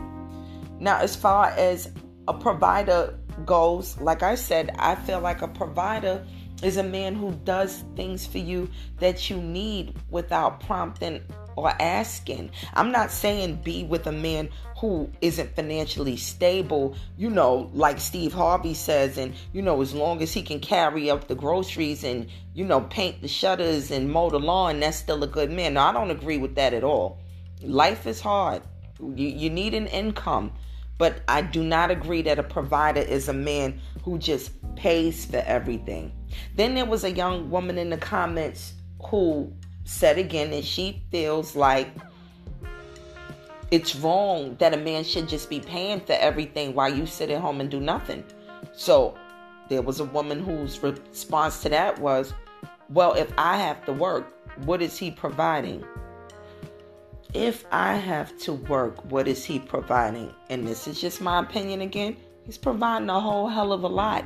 Now, 0.80 1.00
as 1.00 1.15
far 1.15 1.48
as 1.48 1.92
a 2.27 2.34
provider 2.34 3.18
goes, 3.46 3.98
like 4.00 4.24
I 4.24 4.36
said, 4.36 4.75
I 4.80 4.96
feel 4.96 5.20
like 5.20 5.42
a 5.42 5.48
provider 5.48 6.25
is 6.63 6.77
a 6.77 6.84
man 6.84 7.15
who 7.15 7.32
does 7.44 7.84
things 7.96 8.25
for 8.25 8.38
you 8.38 8.70
that 9.00 9.30
you 9.30 9.38
need 9.38 9.94
without 10.10 10.62
prompting 10.62 11.22
or 11.56 11.70
asking. 11.82 12.51
I'm 12.74 12.92
not 12.92 13.12
saying 13.12 13.62
be 13.63 13.84
with 13.84 14.08
a 14.08 14.12
man 14.12 14.50
who 14.77 15.10
isn't 15.22 15.56
financially 15.56 16.18
stable, 16.18 16.96
you 17.18 17.30
know, 17.30 17.70
like 17.74 18.00
Steve 18.00 18.34
Harvey 18.34 18.74
says, 18.74 19.18
and 19.18 19.34
you 19.54 19.62
know, 19.62 19.82
as 19.82 19.94
long 19.94 20.22
as 20.22 20.34
he 20.34 20.42
can 20.42 20.60
carry 20.60 21.10
up 21.10 21.27
the 21.27 21.36
groceries 21.36 22.04
and 22.04 22.27
you 22.54 22.65
know, 22.65 22.82
paint 22.82 23.22
the 23.22 23.27
shutters 23.27 23.92
and 23.92 24.12
mow 24.12 24.30
the 24.30 24.39
lawn, 24.39 24.80
that's 24.80 24.98
still 24.98 25.24
a 25.24 25.27
good 25.27 25.51
man. 25.51 25.74
Now, 25.75 25.89
I 25.89 25.94
don't 25.94 26.12
agree 26.12 26.38
with 26.38 26.56
that 26.56 26.74
at 26.74 26.84
all. 26.84 27.20
Life 27.62 28.06
is 28.06 28.20
hard. 28.20 28.62
You, 29.00 29.27
you 29.27 29.50
need 29.50 29.74
an 29.74 29.88
income. 29.88 30.51
But 30.97 31.21
I 31.27 31.41
do 31.41 31.63
not 31.63 31.91
agree 31.91 32.21
that 32.23 32.39
a 32.39 32.43
provider 32.43 33.01
is 33.01 33.27
a 33.27 33.33
man 33.33 33.79
who 34.03 34.17
just 34.17 34.51
pays 34.75 35.25
for 35.25 35.37
everything. 35.45 36.11
Then 36.55 36.75
there 36.75 36.85
was 36.85 37.03
a 37.03 37.11
young 37.11 37.49
woman 37.49 37.77
in 37.77 37.89
the 37.89 37.97
comments 37.97 38.73
who 39.09 39.51
said 39.83 40.17
again 40.17 40.51
that 40.51 40.63
she 40.63 41.03
feels 41.11 41.55
like 41.55 41.89
it's 43.71 43.95
wrong 43.95 44.55
that 44.59 44.73
a 44.73 44.77
man 44.77 45.03
should 45.03 45.27
just 45.27 45.49
be 45.49 45.59
paying 45.59 45.99
for 45.99 46.13
everything 46.13 46.73
while 46.73 46.93
you 46.93 47.05
sit 47.05 47.29
at 47.29 47.41
home 47.41 47.61
and 47.61 47.69
do 47.69 47.79
nothing. 47.79 48.23
So 48.73 49.17
there 49.69 49.81
was 49.81 49.99
a 49.99 50.05
woman 50.05 50.43
whose 50.43 50.81
response 50.81 51.61
to 51.63 51.69
that 51.69 51.99
was, 51.99 52.33
Well, 52.89 53.13
if 53.13 53.31
I 53.37 53.57
have 53.57 53.83
to 53.85 53.93
work, 53.93 54.31
what 54.65 54.81
is 54.81 54.97
he 54.97 55.11
providing? 55.11 55.83
If 57.34 57.65
I 57.72 57.96
have 57.96 58.38
to 58.39 58.53
work, 58.53 59.03
what 59.12 59.27
is 59.27 59.44
he 59.44 59.60
providing? 59.60 60.34
And 60.50 60.67
this 60.67 60.88
is 60.88 61.01
just 61.01 61.22
my 61.22 61.39
opinion 61.39 61.82
again. 61.82 62.15
He's 62.46 62.58
providing 62.58 63.10
a 63.10 63.20
whole 63.20 63.48
hell 63.48 63.74
of 63.74 63.84
a 63.84 63.88
lot. 63.88 64.24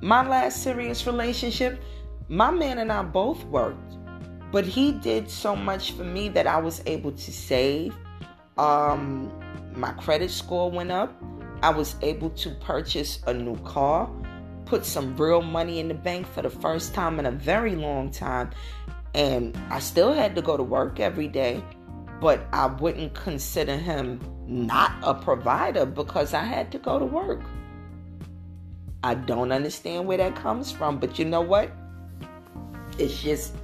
My 0.00 0.26
last 0.26 0.62
serious 0.62 1.06
relationship, 1.06 1.82
my 2.28 2.50
man 2.50 2.78
and 2.78 2.90
I 2.90 3.02
both 3.02 3.44
worked. 3.44 3.96
But 4.52 4.64
he 4.64 4.92
did 4.92 5.30
so 5.30 5.54
much 5.54 5.92
for 5.92 6.04
me 6.04 6.28
that 6.30 6.46
I 6.46 6.58
was 6.58 6.82
able 6.86 7.12
to 7.12 7.32
save. 7.32 7.94
Um, 8.56 9.30
my 9.74 9.92
credit 9.92 10.30
score 10.30 10.70
went 10.70 10.90
up. 10.90 11.14
I 11.62 11.70
was 11.70 11.96
able 12.02 12.30
to 12.30 12.50
purchase 12.54 13.20
a 13.26 13.34
new 13.34 13.56
car, 13.58 14.10
put 14.64 14.86
some 14.86 15.16
real 15.16 15.42
money 15.42 15.78
in 15.78 15.88
the 15.88 15.94
bank 15.94 16.26
for 16.26 16.42
the 16.42 16.50
first 16.50 16.94
time 16.94 17.18
in 17.18 17.26
a 17.26 17.30
very 17.30 17.76
long 17.76 18.10
time. 18.10 18.50
And 19.14 19.58
I 19.70 19.80
still 19.80 20.12
had 20.12 20.34
to 20.36 20.42
go 20.42 20.56
to 20.56 20.62
work 20.62 21.00
every 21.00 21.28
day, 21.28 21.62
but 22.20 22.46
I 22.52 22.66
wouldn't 22.66 23.14
consider 23.14 23.76
him 23.76 24.20
not 24.46 24.92
a 25.02 25.14
provider 25.14 25.86
because 25.86 26.34
I 26.34 26.44
had 26.44 26.70
to 26.72 26.78
go 26.78 26.98
to 26.98 27.04
work. 27.04 27.40
I 29.02 29.14
don't 29.14 29.50
understand 29.50 30.06
where 30.06 30.18
that 30.18 30.36
comes 30.36 30.70
from, 30.70 30.98
but 30.98 31.18
you 31.18 31.24
know 31.24 31.40
what? 31.40 31.72
It's 32.98 33.22
just 33.22 33.54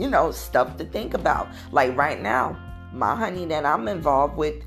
you 0.00 0.08
know, 0.08 0.30
stuff 0.30 0.76
to 0.78 0.84
think 0.84 1.14
about. 1.14 1.48
Like 1.72 1.96
right 1.96 2.20
now, 2.20 2.58
my 2.92 3.14
honey 3.14 3.44
that 3.46 3.66
I'm 3.66 3.86
involved 3.86 4.36
with, 4.36 4.64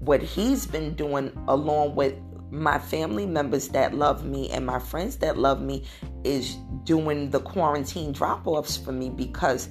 what 0.00 0.22
he's 0.22 0.66
been 0.66 0.94
doing 0.94 1.32
along 1.48 1.94
with 1.94 2.14
my 2.50 2.78
family 2.78 3.26
members 3.26 3.68
that 3.68 3.94
love 3.94 4.24
me 4.24 4.50
and 4.50 4.64
my 4.64 4.78
friends 4.78 5.16
that 5.16 5.36
love 5.36 5.60
me 5.60 5.84
is 6.24 6.56
doing 6.84 7.30
the 7.30 7.40
quarantine 7.40 8.12
drop 8.12 8.46
offs 8.46 8.76
for 8.76 8.92
me 8.92 9.10
because 9.10 9.68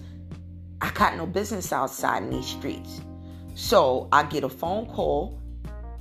I 0.82 0.92
got 0.92 1.18
no 1.18 1.26
business 1.26 1.74
outside 1.74 2.24
in 2.24 2.30
these 2.30 2.46
streets. 2.46 3.02
So 3.56 4.08
I 4.12 4.24
get 4.24 4.44
a 4.44 4.50
phone 4.50 4.86
call 4.88 5.42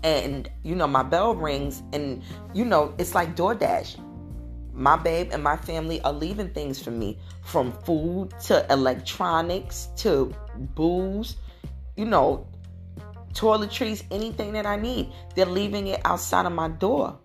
and, 0.02 0.50
you 0.62 0.74
know, 0.74 0.86
my 0.86 1.02
bell 1.02 1.34
rings 1.34 1.82
and, 1.92 2.22
you 2.52 2.64
know, 2.64 2.94
it's 2.98 3.14
like 3.14 3.34
DoorDash 3.34 3.98
my 4.76 4.94
babe 4.94 5.30
and 5.32 5.42
my 5.42 5.56
family 5.56 6.00
are 6.02 6.12
leaving 6.12 6.50
things 6.50 6.80
for 6.82 6.90
me 6.90 7.18
from 7.42 7.72
food 7.84 8.28
to 8.44 8.64
electronics 8.70 9.88
to 9.96 10.32
booze, 10.74 11.36
you 11.96 12.04
know, 12.04 12.46
toiletries, 13.36 14.02
anything 14.10 14.52
that 14.52 14.66
I 14.66 14.76
need. 14.76 15.12
They're 15.34 15.46
leaving 15.46 15.86
it 15.88 16.00
outside 16.04 16.46
of 16.46 16.52
my 16.52 16.68
door. 16.68 17.18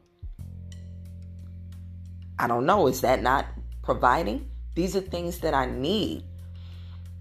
I 2.37 2.47
don't 2.47 2.65
know. 2.65 2.87
Is 2.87 3.01
that 3.01 3.21
not 3.21 3.45
providing? 3.81 4.49
These 4.75 4.95
are 4.95 5.01
things 5.01 5.39
that 5.39 5.53
I 5.53 5.65
need. 5.65 6.23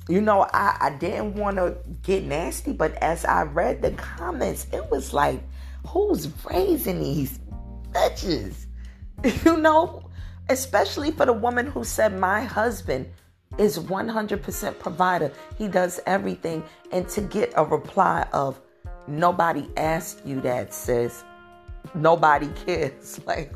You 0.09 0.21
know, 0.21 0.47
I, 0.53 0.77
I 0.81 0.91
didn't 0.99 1.35
want 1.35 1.57
to 1.59 1.77
get 2.03 2.25
nasty, 2.25 2.73
but 2.73 2.95
as 2.97 3.25
I 3.25 3.43
read 3.43 3.83
the 3.83 3.93
comments, 3.93 4.67
it 4.73 4.91
was 4.91 5.13
like, 5.13 5.41
who's 5.87 6.29
raising 6.51 7.01
these 7.01 7.39
bitches? 7.93 8.67
You 9.45 9.59
know, 9.59 10.09
especially 10.49 11.11
for 11.11 11.27
the 11.27 11.35
woman 11.35 11.67
who 11.67 11.85
said, 11.85 12.19
My 12.19 12.43
husband 12.43 13.07
is 13.59 13.79
100% 13.79 14.79
provider. 14.79 15.31
He 15.59 15.69
does 15.69 16.01
everything. 16.07 16.65
And 16.91 17.07
to 17.11 17.21
get 17.21 17.53
a 17.55 17.63
reply 17.63 18.27
of, 18.33 18.59
Nobody 19.11 19.69
asked 19.77 20.25
you 20.25 20.41
that, 20.43 20.73
sis. 20.73 21.25
Nobody 21.95 22.47
cares. 22.67 23.21
Like, 23.27 23.53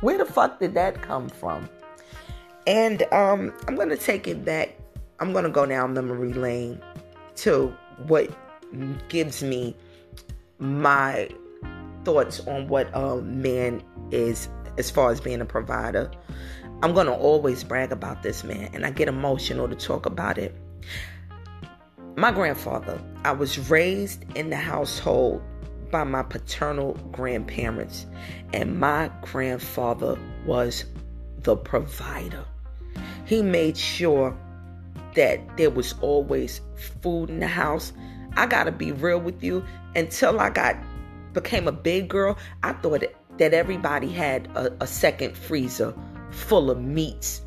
where 0.00 0.16
the 0.16 0.24
fuck 0.24 0.58
did 0.58 0.74
that 0.74 1.02
come 1.02 1.28
from? 1.28 1.68
And 2.66 3.02
um, 3.12 3.52
I'm 3.66 3.74
going 3.74 3.90
to 3.90 3.96
take 3.96 4.26
it 4.26 4.44
back. 4.44 4.76
I'm 5.20 5.32
going 5.32 5.44
to 5.44 5.50
go 5.50 5.66
down 5.66 5.92
memory 5.92 6.32
lane 6.32 6.80
to 7.36 7.74
what 8.06 8.30
gives 9.08 9.42
me 9.42 9.76
my 10.58 11.28
thoughts 12.04 12.40
on 12.46 12.68
what 12.68 12.88
a 12.94 13.16
man 13.22 13.82
is 14.10 14.48
as 14.78 14.90
far 14.90 15.10
as 15.10 15.20
being 15.20 15.40
a 15.40 15.44
provider. 15.44 16.10
I'm 16.82 16.94
going 16.94 17.06
to 17.06 17.14
always 17.14 17.64
brag 17.64 17.92
about 17.92 18.22
this 18.22 18.44
man, 18.44 18.70
and 18.72 18.86
I 18.86 18.90
get 18.90 19.08
emotional 19.08 19.68
to 19.68 19.74
talk 19.74 20.06
about 20.06 20.38
it. 20.38 20.54
My 22.18 22.32
grandfather, 22.32 23.00
I 23.22 23.30
was 23.30 23.70
raised 23.70 24.24
in 24.36 24.50
the 24.50 24.56
household 24.56 25.40
by 25.92 26.02
my 26.02 26.24
paternal 26.24 26.94
grandparents, 27.12 28.06
and 28.52 28.80
my 28.80 29.08
grandfather 29.20 30.18
was 30.44 30.84
the 31.44 31.54
provider. 31.56 32.44
He 33.24 33.40
made 33.40 33.76
sure 33.76 34.36
that 35.14 35.56
there 35.56 35.70
was 35.70 35.94
always 36.00 36.60
food 37.00 37.30
in 37.30 37.38
the 37.38 37.46
house. 37.46 37.92
I 38.32 38.46
got 38.46 38.64
to 38.64 38.72
be 38.72 38.90
real 38.90 39.20
with 39.20 39.44
you, 39.44 39.64
until 39.94 40.40
I 40.40 40.50
got 40.50 40.74
became 41.34 41.68
a 41.68 41.72
big 41.72 42.08
girl, 42.08 42.36
I 42.64 42.72
thought 42.72 43.04
that 43.36 43.54
everybody 43.54 44.08
had 44.08 44.48
a, 44.56 44.72
a 44.82 44.88
second 44.88 45.36
freezer 45.36 45.94
full 46.32 46.68
of 46.68 46.82
meats. 46.82 47.42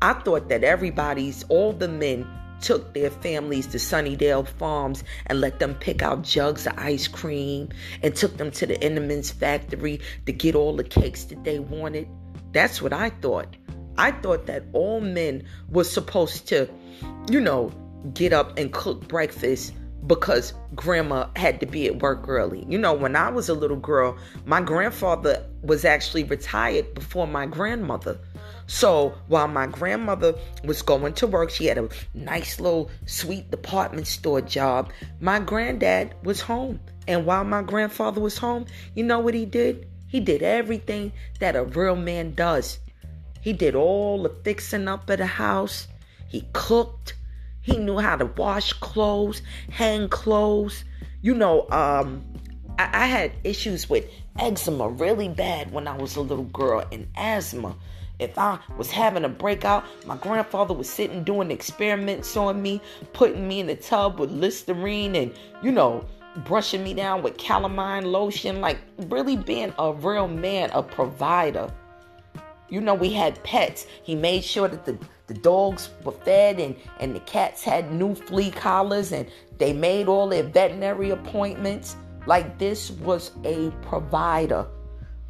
I 0.00 0.14
thought 0.14 0.48
that 0.48 0.64
everybody's, 0.64 1.44
all 1.50 1.74
the 1.74 1.88
men, 1.88 2.26
took 2.64 2.94
their 2.94 3.10
families 3.10 3.66
to 3.68 3.78
Sunnydale 3.78 4.48
Farms 4.48 5.04
and 5.26 5.40
let 5.40 5.58
them 5.58 5.74
pick 5.74 6.02
out 6.02 6.22
jugs 6.22 6.66
of 6.66 6.72
ice 6.78 7.06
cream 7.06 7.68
and 8.02 8.16
took 8.16 8.38
them 8.38 8.50
to 8.52 8.66
the 8.66 8.74
Entenmann's 8.76 9.30
factory 9.30 10.00
to 10.24 10.32
get 10.32 10.54
all 10.54 10.74
the 10.74 10.84
cakes 10.84 11.24
that 11.24 11.44
they 11.44 11.58
wanted. 11.58 12.08
That's 12.52 12.80
what 12.80 12.92
I 12.92 13.10
thought. 13.10 13.56
I 13.98 14.12
thought 14.12 14.46
that 14.46 14.64
all 14.72 15.00
men 15.00 15.44
were 15.68 15.84
supposed 15.84 16.48
to, 16.48 16.68
you 17.30 17.40
know, 17.40 17.70
get 18.14 18.32
up 18.32 18.58
and 18.58 18.72
cook 18.72 19.08
breakfast 19.08 19.72
because 20.06 20.52
grandma 20.74 21.28
had 21.36 21.60
to 21.60 21.66
be 21.66 21.86
at 21.86 22.02
work 22.02 22.28
early. 22.28 22.64
You 22.68 22.78
know, 22.78 22.92
when 22.92 23.16
I 23.16 23.30
was 23.30 23.48
a 23.48 23.54
little 23.54 23.76
girl, 23.76 24.16
my 24.44 24.60
grandfather 24.60 25.44
was 25.62 25.84
actually 25.84 26.24
retired 26.24 26.94
before 26.94 27.26
my 27.26 27.46
grandmother. 27.46 28.18
So 28.66 29.14
while 29.28 29.48
my 29.48 29.66
grandmother 29.66 30.34
was 30.64 30.82
going 30.82 31.14
to 31.14 31.26
work, 31.26 31.50
she 31.50 31.66
had 31.66 31.78
a 31.78 31.88
nice 32.14 32.60
little 32.60 32.90
sweet 33.06 33.50
department 33.50 34.06
store 34.06 34.40
job. 34.40 34.90
My 35.20 35.38
granddad 35.40 36.14
was 36.22 36.40
home. 36.40 36.80
And 37.06 37.26
while 37.26 37.44
my 37.44 37.62
grandfather 37.62 38.20
was 38.20 38.38
home, 38.38 38.66
you 38.94 39.04
know 39.04 39.18
what 39.20 39.34
he 39.34 39.44
did? 39.44 39.86
He 40.08 40.20
did 40.20 40.42
everything 40.42 41.12
that 41.40 41.56
a 41.56 41.64
real 41.64 41.96
man 41.96 42.34
does. 42.34 42.78
He 43.40 43.52
did 43.52 43.74
all 43.74 44.22
the 44.22 44.30
fixing 44.30 44.88
up 44.88 45.10
of 45.10 45.18
the 45.18 45.26
house. 45.26 45.88
He 46.28 46.46
cooked. 46.52 47.14
He 47.64 47.78
knew 47.78 47.98
how 47.98 48.16
to 48.16 48.26
wash 48.26 48.74
clothes, 48.74 49.40
hang 49.70 50.08
clothes. 50.10 50.84
You 51.22 51.34
know, 51.34 51.66
um, 51.70 52.22
I, 52.78 52.90
I 52.92 53.06
had 53.06 53.32
issues 53.42 53.88
with 53.88 54.04
eczema 54.38 54.88
really 54.88 55.30
bad 55.30 55.72
when 55.72 55.88
I 55.88 55.96
was 55.96 56.14
a 56.16 56.20
little 56.20 56.44
girl 56.44 56.84
and 56.92 57.08
asthma. 57.16 57.74
If 58.18 58.38
I 58.38 58.58
was 58.76 58.90
having 58.90 59.24
a 59.24 59.30
breakout, 59.30 59.84
my 60.06 60.16
grandfather 60.18 60.74
was 60.74 60.90
sitting 60.90 61.24
doing 61.24 61.50
experiments 61.50 62.36
on 62.36 62.60
me, 62.60 62.82
putting 63.14 63.48
me 63.48 63.60
in 63.60 63.66
the 63.66 63.76
tub 63.76 64.20
with 64.20 64.30
Listerine 64.30 65.16
and, 65.16 65.32
you 65.62 65.72
know, 65.72 66.04
brushing 66.44 66.84
me 66.84 66.92
down 66.92 67.22
with 67.22 67.38
calamine 67.38 68.12
lotion, 68.12 68.60
like 68.60 68.78
really 69.08 69.36
being 69.36 69.72
a 69.78 69.92
real 69.94 70.28
man, 70.28 70.70
a 70.74 70.82
provider. 70.82 71.72
You 72.68 72.82
know, 72.82 72.94
we 72.94 73.10
had 73.10 73.42
pets. 73.42 73.86
He 74.02 74.14
made 74.14 74.44
sure 74.44 74.68
that 74.68 74.84
the 74.84 74.98
the 75.26 75.34
dogs 75.34 75.90
were 76.04 76.12
fed 76.12 76.60
and, 76.60 76.76
and 77.00 77.14
the 77.14 77.20
cats 77.20 77.62
had 77.62 77.92
new 77.92 78.14
flea 78.14 78.50
collars 78.50 79.12
and 79.12 79.26
they 79.58 79.72
made 79.72 80.06
all 80.06 80.28
their 80.28 80.42
veterinary 80.42 81.10
appointments. 81.10 81.96
Like 82.26 82.58
this 82.58 82.90
was 82.90 83.32
a 83.44 83.70
provider. 83.82 84.66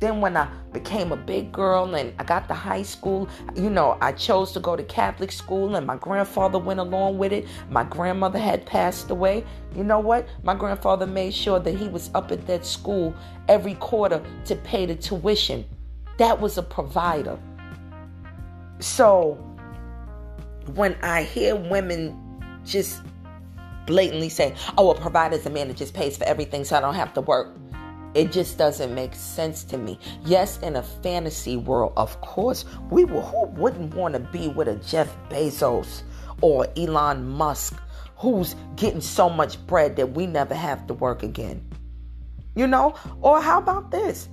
Then 0.00 0.20
when 0.20 0.36
I 0.36 0.48
became 0.72 1.12
a 1.12 1.16
big 1.16 1.52
girl 1.52 1.94
and 1.94 2.12
I 2.18 2.24
got 2.24 2.48
to 2.48 2.54
high 2.54 2.82
school, 2.82 3.28
you 3.54 3.70
know, 3.70 3.96
I 4.00 4.12
chose 4.12 4.50
to 4.52 4.60
go 4.60 4.74
to 4.74 4.82
Catholic 4.82 5.30
school 5.30 5.76
and 5.76 5.86
my 5.86 5.96
grandfather 5.96 6.58
went 6.58 6.80
along 6.80 7.16
with 7.18 7.32
it. 7.32 7.46
My 7.70 7.84
grandmother 7.84 8.38
had 8.38 8.66
passed 8.66 9.10
away. 9.10 9.44
You 9.74 9.84
know 9.84 10.00
what? 10.00 10.28
My 10.42 10.54
grandfather 10.54 11.06
made 11.06 11.32
sure 11.32 11.60
that 11.60 11.76
he 11.76 11.88
was 11.88 12.10
up 12.14 12.32
at 12.32 12.46
that 12.48 12.66
school 12.66 13.14
every 13.48 13.74
quarter 13.74 14.22
to 14.46 14.56
pay 14.56 14.84
the 14.86 14.96
tuition. 14.96 15.64
That 16.18 16.40
was 16.40 16.58
a 16.58 16.62
provider. 16.62 17.38
So 18.80 19.38
when 20.70 20.94
I 21.02 21.22
hear 21.22 21.54
women 21.56 22.20
just 22.64 23.02
blatantly 23.86 24.28
say, 24.28 24.54
oh, 24.78 24.90
a 24.90 24.94
provider 24.98 25.36
is 25.36 25.46
a 25.46 25.50
man 25.50 25.68
that 25.68 25.76
just 25.76 25.94
pays 25.94 26.16
for 26.16 26.24
everything 26.24 26.64
so 26.64 26.76
I 26.76 26.80
don't 26.80 26.94
have 26.94 27.12
to 27.14 27.20
work. 27.20 27.56
It 28.14 28.30
just 28.30 28.56
doesn't 28.58 28.94
make 28.94 29.14
sense 29.14 29.64
to 29.64 29.76
me. 29.78 29.98
Yes, 30.24 30.58
in 30.58 30.76
a 30.76 30.82
fantasy 30.82 31.56
world, 31.56 31.92
of 31.96 32.20
course, 32.20 32.64
we 32.90 33.04
will, 33.04 33.22
who 33.22 33.46
wouldn't 33.60 33.94
want 33.94 34.14
to 34.14 34.20
be 34.20 34.48
with 34.48 34.68
a 34.68 34.76
Jeff 34.76 35.14
Bezos 35.28 36.02
or 36.40 36.66
Elon 36.76 37.28
Musk 37.28 37.80
who's 38.16 38.54
getting 38.76 39.00
so 39.00 39.28
much 39.28 39.64
bread 39.66 39.96
that 39.96 40.12
we 40.12 40.26
never 40.26 40.54
have 40.54 40.86
to 40.86 40.94
work 40.94 41.24
again? 41.24 41.68
You 42.54 42.68
know? 42.68 42.94
Or 43.20 43.42
how 43.42 43.58
about 43.58 43.90
this? 43.90 44.28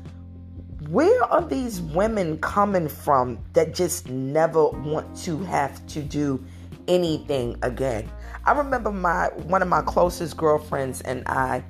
Where 0.92 1.24
are 1.24 1.42
these 1.42 1.80
women 1.80 2.38
coming 2.40 2.90
from 2.90 3.40
that 3.54 3.74
just 3.74 4.10
never 4.10 4.68
want 4.68 5.16
to 5.24 5.42
have 5.46 5.88
to 5.88 6.02
do 6.02 6.44
anything 6.90 7.56
again? 7.62 8.12
I 8.44 8.52
remember 8.52 8.92
my 8.92 9.28
one 9.28 9.62
of 9.62 9.70
my 9.70 9.84
closest 9.84 10.36
girlfriends 10.36 11.00
and 11.00 11.26
I 11.28 11.64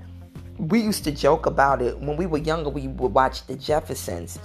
we 0.57 0.79
used 0.79 1.03
to 1.03 1.11
joke 1.11 1.45
about 1.45 1.83
it 1.83 1.99
when 1.99 2.17
we 2.17 2.25
were 2.25 2.39
younger. 2.39 2.71
We 2.71 2.87
would 2.87 3.13
watch 3.13 3.45
The 3.45 3.55
Jeffersons, 3.55 4.39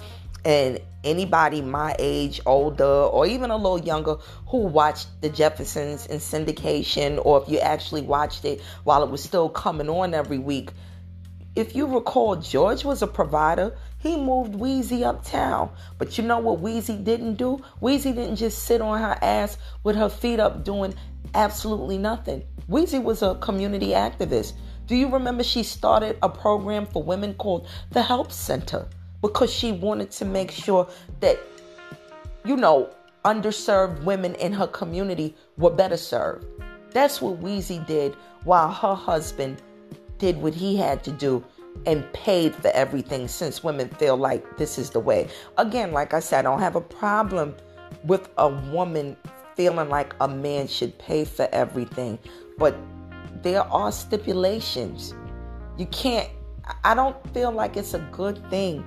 and 0.45 0.79
anybody 1.03 1.63
my 1.63 1.95
age, 1.97 2.39
older, 2.45 2.85
or 2.85 3.25
even 3.25 3.49
a 3.49 3.57
little 3.57 3.79
younger 3.79 4.17
who 4.45 4.59
watched 4.59 5.07
The 5.21 5.29
Jeffersons 5.29 6.05
in 6.05 6.19
syndication, 6.19 7.19
or 7.25 7.41
if 7.41 7.49
you 7.49 7.57
actually 7.57 8.03
watched 8.03 8.45
it 8.45 8.61
while 8.83 9.01
it 9.01 9.09
was 9.09 9.23
still 9.23 9.49
coming 9.49 9.89
on 9.89 10.13
every 10.13 10.37
week, 10.37 10.69
if 11.57 11.75
you 11.75 11.87
recall, 11.87 12.35
George 12.35 12.85
was 12.85 13.01
a 13.01 13.07
provider. 13.07 13.75
He 13.97 14.15
moved 14.15 14.53
Weezy 14.53 15.03
uptown. 15.03 15.71
But 15.97 16.15
you 16.15 16.23
know 16.23 16.37
what 16.37 16.61
Weezy 16.61 17.03
didn't 17.03 17.35
do? 17.35 17.59
Weezy 17.81 18.13
didn't 18.13 18.35
just 18.35 18.63
sit 18.63 18.79
on 18.79 19.01
her 19.01 19.17
ass 19.23 19.57
with 19.83 19.95
her 19.95 20.07
feet 20.07 20.39
up 20.39 20.63
doing 20.63 20.93
absolutely 21.33 21.97
nothing. 21.97 22.43
Weezy 22.69 23.01
was 23.01 23.23
a 23.23 23.33
community 23.35 23.89
activist. 23.89 24.53
Do 24.85 24.95
you 24.95 25.09
remember 25.09 25.43
she 25.43 25.63
started 25.63 26.17
a 26.21 26.29
program 26.29 26.85
for 26.85 27.01
women 27.01 27.33
called 27.33 27.67
the 27.89 28.03
Help 28.03 28.31
Center 28.31 28.87
because 29.21 29.51
she 29.51 29.71
wanted 29.71 30.11
to 30.11 30.25
make 30.25 30.51
sure 30.51 30.87
that, 31.21 31.39
you 32.45 32.55
know, 32.55 32.89
underserved 33.25 34.03
women 34.03 34.35
in 34.35 34.53
her 34.53 34.67
community 34.67 35.35
were 35.57 35.71
better 35.71 35.97
served. 35.97 36.45
That's 36.91 37.19
what 37.19 37.41
Weezy 37.41 37.85
did 37.87 38.15
while 38.43 38.71
her 38.71 38.93
husband 38.93 39.61
did 40.17 40.41
what 40.41 40.53
he 40.53 40.77
had 40.77 41.03
to 41.03 41.11
do 41.11 41.43
and 41.85 42.11
paid 42.13 42.55
for 42.55 42.69
everything 42.69 43.27
since 43.27 43.63
women 43.63 43.89
feel 43.89 44.17
like 44.17 44.57
this 44.57 44.77
is 44.77 44.89
the 44.89 44.99
way. 44.99 45.27
Again, 45.57 45.91
like 45.91 46.13
I 46.13 46.19
said, 46.19 46.39
I 46.39 46.49
don't 46.49 46.59
have 46.59 46.75
a 46.75 46.81
problem 46.81 47.55
with 48.03 48.29
a 48.37 48.49
woman 48.49 49.15
feeling 49.55 49.89
like 49.89 50.15
a 50.19 50.27
man 50.27 50.67
should 50.67 50.97
pay 50.99 51.25
for 51.25 51.47
everything, 51.51 52.19
but 52.57 52.75
there 53.41 53.61
are 53.63 53.91
stipulations. 53.91 55.13
You 55.77 55.85
can't, 55.87 56.29
I 56.83 56.95
don't 56.95 57.15
feel 57.33 57.51
like 57.51 57.77
it's 57.77 57.93
a 57.93 57.99
good 58.11 58.37
thing 58.49 58.83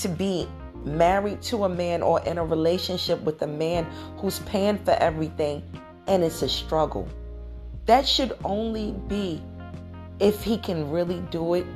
to 0.00 0.08
be 0.08 0.48
married 0.84 1.42
to 1.42 1.64
a 1.64 1.68
man 1.68 2.02
or 2.02 2.20
in 2.22 2.38
a 2.38 2.44
relationship 2.44 3.20
with 3.22 3.42
a 3.42 3.46
man 3.46 3.84
who's 4.18 4.38
paying 4.40 4.78
for 4.78 4.92
everything 4.92 5.62
and 6.06 6.22
it's 6.22 6.42
a 6.42 6.48
struggle. 6.48 7.08
That 7.86 8.06
should 8.06 8.36
only 8.44 8.94
be 9.08 9.42
if 10.20 10.42
he 10.42 10.58
can 10.58 10.90
really 10.90 11.20
do 11.30 11.54
it. 11.54 11.66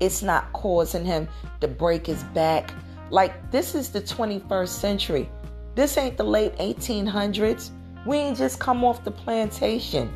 It's 0.00 0.22
not 0.22 0.52
causing 0.52 1.04
him 1.04 1.28
to 1.60 1.68
break 1.68 2.06
his 2.06 2.22
back. 2.24 2.72
Like, 3.10 3.50
this 3.50 3.74
is 3.74 3.90
the 3.90 4.00
21st 4.00 4.68
century. 4.68 5.28
This 5.74 5.96
ain't 5.96 6.16
the 6.16 6.24
late 6.24 6.56
1800s. 6.56 7.70
We 8.04 8.16
ain't 8.18 8.38
just 8.38 8.60
come 8.60 8.84
off 8.84 9.04
the 9.04 9.10
plantation. 9.10 10.12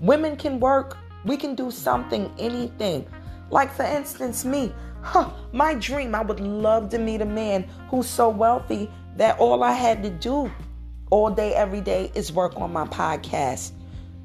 Women 0.00 0.36
can 0.36 0.60
work. 0.60 0.96
We 1.24 1.36
can 1.36 1.54
do 1.54 1.70
something, 1.70 2.32
anything. 2.38 3.06
Like, 3.50 3.72
for 3.72 3.84
instance, 3.84 4.44
me. 4.44 4.72
Huh, 5.02 5.30
my 5.52 5.74
dream, 5.74 6.14
I 6.14 6.22
would 6.22 6.40
love 6.40 6.88
to 6.90 6.98
meet 6.98 7.20
a 7.20 7.26
man 7.26 7.68
who's 7.88 8.08
so 8.08 8.28
wealthy 8.28 8.90
that 9.16 9.38
all 9.38 9.62
I 9.62 9.72
had 9.72 10.02
to 10.04 10.10
do 10.10 10.50
all 11.10 11.30
day, 11.30 11.54
every 11.54 11.80
day 11.80 12.10
is 12.14 12.32
work 12.32 12.56
on 12.56 12.72
my 12.72 12.86
podcast. 12.86 13.72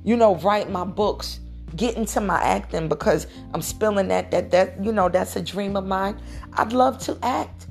You 0.03 0.15
know, 0.15 0.35
write 0.37 0.69
my 0.69 0.85
books, 0.85 1.39
get 1.75 1.97
into 1.97 2.21
my 2.21 2.41
acting 2.41 2.87
because 2.87 3.27
I'm 3.53 3.61
spilling 3.61 4.07
that, 4.07 4.31
that, 4.31 4.51
that, 4.51 4.83
you 4.83 4.91
know, 4.91 5.09
that's 5.09 5.35
a 5.35 5.41
dream 5.41 5.75
of 5.75 5.85
mine. 5.85 6.19
I'd 6.53 6.73
love 6.73 6.97
to 6.99 7.17
act. 7.21 7.67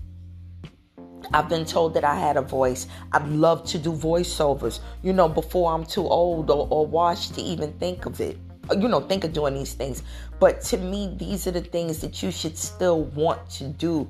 I've 1.33 1.49
been 1.49 1.65
told 1.65 1.95
that 1.95 2.05
I 2.05 2.15
had 2.15 2.37
a 2.37 2.43
voice. 2.43 2.87
I'd 3.13 3.27
love 3.29 3.65
to 3.69 3.79
do 3.79 3.93
voiceovers, 3.93 4.81
you 5.03 5.13
know, 5.13 5.29
before 5.29 5.73
I'm 5.73 5.85
too 5.85 6.07
old 6.07 6.51
or, 6.51 6.69
or 6.71 6.87
washed 6.87 7.35
to 7.35 7.43
even 7.43 7.73
think 7.75 8.07
of 8.07 8.21
it. 8.21 8.39
You 8.71 8.89
know, 8.89 9.01
think 9.01 9.25
of 9.25 9.33
doing 9.33 9.55
these 9.55 9.75
things. 9.75 10.03
But 10.39 10.61
to 10.63 10.77
me, 10.77 11.15
these 11.17 11.47
are 11.47 11.53
the 11.53 11.61
things 11.61 12.01
that 12.01 12.23
you 12.23 12.31
should 12.31 12.57
still 12.59 13.05
want 13.05 13.49
to 13.51 13.65
do 13.65 14.09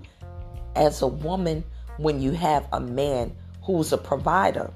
as 0.75 1.03
a 1.03 1.07
woman 1.07 1.65
when 1.99 2.21
you 2.21 2.33
have 2.33 2.67
a 2.73 2.81
man 2.81 3.35
who's 3.63 3.93
a 3.93 3.99
provider. 3.99 4.73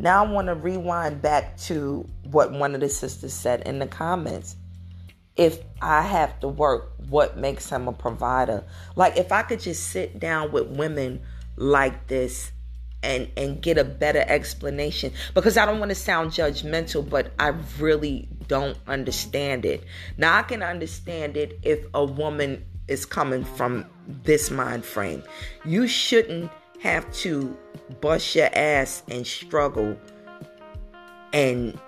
Now 0.00 0.24
I 0.24 0.28
want 0.28 0.46
to 0.46 0.54
rewind 0.54 1.20
back 1.20 1.58
to 1.58 2.08
what 2.30 2.52
one 2.52 2.74
of 2.74 2.80
the 2.80 2.88
sisters 2.88 3.34
said 3.34 3.60
in 3.66 3.78
the 3.80 3.86
comments. 3.86 4.56
If 5.36 5.58
I 5.82 6.00
have 6.00 6.40
to 6.40 6.48
work, 6.48 6.92
what 7.10 7.36
makes 7.36 7.68
him 7.68 7.86
a 7.86 7.92
provider? 7.92 8.64
Like 8.96 9.18
if 9.18 9.30
I 9.30 9.42
could 9.42 9.60
just 9.60 9.88
sit 9.88 10.18
down 10.18 10.52
with 10.52 10.68
women 10.68 11.20
like 11.56 12.06
this 12.06 12.50
and 13.02 13.28
and 13.36 13.60
get 13.60 13.76
a 13.76 13.84
better 13.84 14.24
explanation 14.26 15.12
because 15.34 15.56
I 15.56 15.66
don't 15.66 15.78
want 15.78 15.90
to 15.90 15.94
sound 15.94 16.32
judgmental 16.32 17.08
but 17.08 17.32
I 17.38 17.54
really 17.78 18.26
don't 18.48 18.78
understand 18.86 19.66
it. 19.66 19.84
Now 20.16 20.38
I 20.38 20.42
can 20.42 20.62
understand 20.62 21.36
it 21.36 21.58
if 21.62 21.84
a 21.92 22.04
woman 22.04 22.64
is 22.88 23.04
coming 23.04 23.44
from 23.44 23.84
this 24.24 24.50
mind 24.50 24.84
frame. 24.84 25.22
You 25.64 25.86
shouldn't 25.86 26.50
have 26.80 27.10
to 27.12 27.56
bust 28.00 28.34
your 28.34 28.48
ass 28.54 29.02
and 29.08 29.26
struggle 29.26 29.96
and 31.32 31.78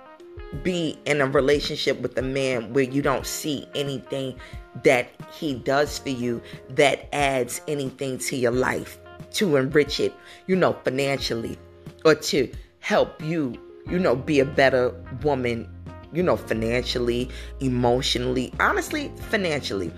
be 0.62 0.98
in 1.06 1.20
a 1.20 1.26
relationship 1.26 2.00
with 2.00 2.16
a 2.18 2.22
man 2.22 2.72
where 2.72 2.84
you 2.84 3.00
don't 3.00 3.26
see 3.26 3.66
anything 3.74 4.36
that 4.84 5.08
he 5.32 5.54
does 5.54 5.98
for 5.98 6.10
you 6.10 6.42
that 6.70 7.08
adds 7.14 7.60
anything 7.68 8.18
to 8.18 8.36
your 8.36 8.52
life 8.52 8.98
to 9.32 9.56
enrich 9.56 9.98
it, 9.98 10.12
you 10.46 10.56
know, 10.56 10.76
financially 10.84 11.58
or 12.04 12.14
to 12.14 12.50
help 12.80 13.22
you, 13.22 13.54
you 13.88 13.98
know, 13.98 14.14
be 14.14 14.40
a 14.40 14.44
better 14.44 14.94
woman, 15.22 15.68
you 16.12 16.22
know, 16.22 16.36
financially, 16.36 17.30
emotionally, 17.60 18.52
honestly, 18.60 19.10
financially. 19.30 19.90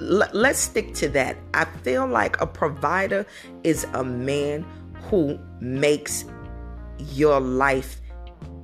L- 0.00 0.28
let's 0.32 0.58
stick 0.58 0.94
to 0.94 1.08
that. 1.10 1.36
I 1.52 1.64
feel 1.82 2.06
like 2.06 2.40
a 2.40 2.46
provider 2.46 3.26
is 3.62 3.86
a 3.94 4.04
man 4.04 4.64
who 5.10 5.38
makes 5.60 6.24
your 6.98 7.40
life 7.40 8.00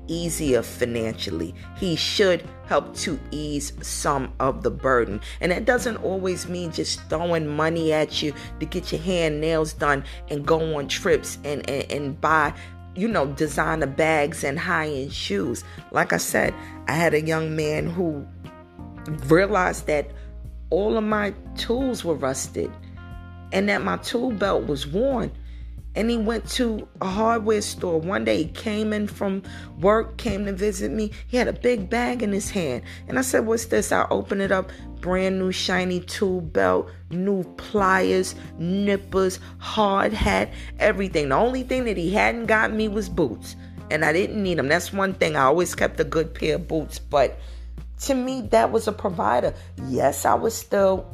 easier 0.06 0.62
financially. 0.62 1.54
He 1.76 1.94
should 1.94 2.42
help 2.66 2.94
to 2.96 3.18
ease 3.30 3.72
some 3.80 4.32
of 4.40 4.62
the 4.62 4.70
burden. 4.70 5.20
And 5.40 5.52
that 5.52 5.64
doesn't 5.64 5.98
always 5.98 6.48
mean 6.48 6.72
just 6.72 7.00
throwing 7.08 7.46
money 7.46 7.92
at 7.92 8.20
you 8.20 8.34
to 8.58 8.66
get 8.66 8.90
your 8.90 9.00
hair 9.00 9.28
and 9.28 9.40
nails 9.40 9.72
done 9.72 10.04
and 10.28 10.44
go 10.44 10.76
on 10.76 10.88
trips 10.88 11.38
and, 11.44 11.68
and, 11.70 11.90
and 11.90 12.20
buy 12.20 12.52
you 12.96 13.06
know, 13.06 13.26
designer 13.26 13.86
bags 13.86 14.42
and 14.42 14.58
high 14.58 14.88
end 14.88 15.12
shoes. 15.12 15.62
Like 15.92 16.12
I 16.12 16.16
said, 16.16 16.52
I 16.88 16.92
had 16.92 17.14
a 17.14 17.20
young 17.20 17.54
man 17.54 17.86
who 17.88 18.26
realized 19.26 19.86
that 19.86 20.10
all 20.70 20.96
of 20.96 21.04
my 21.04 21.34
tools 21.56 22.04
were 22.04 22.14
rusted 22.14 22.70
and 23.52 23.68
that 23.68 23.82
my 23.82 23.96
tool 23.98 24.30
belt 24.30 24.66
was 24.66 24.86
worn 24.86 25.32
and 25.96 26.08
he 26.08 26.16
went 26.16 26.48
to 26.50 26.86
a 27.00 27.06
hardware 27.06 27.60
store. 27.62 27.98
One 27.98 28.24
day 28.24 28.44
he 28.44 28.48
came 28.50 28.92
in 28.92 29.08
from 29.08 29.42
work, 29.80 30.18
came 30.18 30.46
to 30.46 30.52
visit 30.52 30.92
me. 30.92 31.10
He 31.26 31.36
had 31.36 31.48
a 31.48 31.52
big 31.52 31.90
bag 31.90 32.22
in 32.22 32.32
his 32.32 32.50
hand. 32.50 32.82
And 33.08 33.18
I 33.18 33.22
said, 33.22 33.46
What's 33.46 33.66
this? 33.66 33.90
I 33.90 34.06
opened 34.10 34.42
it 34.42 34.52
up. 34.52 34.70
Brand 35.00 35.38
new 35.38 35.50
shiny 35.50 36.00
tool 36.00 36.42
belt, 36.42 36.90
new 37.10 37.42
pliers, 37.56 38.34
nippers, 38.58 39.40
hard 39.58 40.12
hat, 40.12 40.52
everything. 40.78 41.30
The 41.30 41.36
only 41.36 41.64
thing 41.64 41.84
that 41.84 41.96
he 41.96 42.10
hadn't 42.12 42.46
got 42.46 42.72
me 42.72 42.86
was 42.86 43.08
boots. 43.08 43.56
And 43.90 44.04
I 44.04 44.12
didn't 44.12 44.40
need 44.40 44.58
them. 44.58 44.68
That's 44.68 44.92
one 44.92 45.14
thing. 45.14 45.34
I 45.34 45.44
always 45.44 45.74
kept 45.74 45.98
a 45.98 46.04
good 46.04 46.34
pair 46.34 46.54
of 46.54 46.68
boots. 46.68 47.00
But 47.00 47.40
to 48.02 48.14
me, 48.14 48.42
that 48.50 48.72
was 48.72 48.88
a 48.88 48.92
provider. 48.92 49.54
Yes, 49.88 50.24
I 50.24 50.34
was 50.34 50.54
still 50.54 51.06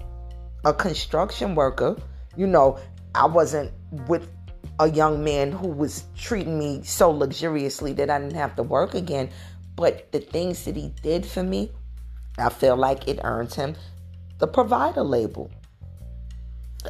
a 0.64 0.72
construction 0.72 1.54
worker. 1.54 1.96
You 2.36 2.46
know, 2.46 2.78
I 3.14 3.26
wasn't 3.26 3.72
with 4.08 4.28
a 4.78 4.90
young 4.90 5.24
man 5.24 5.52
who 5.52 5.68
was 5.68 6.04
treating 6.16 6.58
me 6.58 6.82
so 6.84 7.10
luxuriously 7.10 7.92
that 7.94 8.10
I 8.10 8.18
didn't 8.18 8.36
have 8.36 8.56
to 8.56 8.62
work 8.62 8.94
again. 8.94 9.30
But 9.74 10.10
the 10.12 10.20
things 10.20 10.64
that 10.64 10.76
he 10.76 10.92
did 11.02 11.26
for 11.26 11.42
me, 11.42 11.72
I 12.38 12.50
feel 12.50 12.76
like 12.76 13.08
it 13.08 13.20
earns 13.22 13.54
him 13.54 13.76
the 14.38 14.46
provider 14.46 15.02
label. 15.02 15.50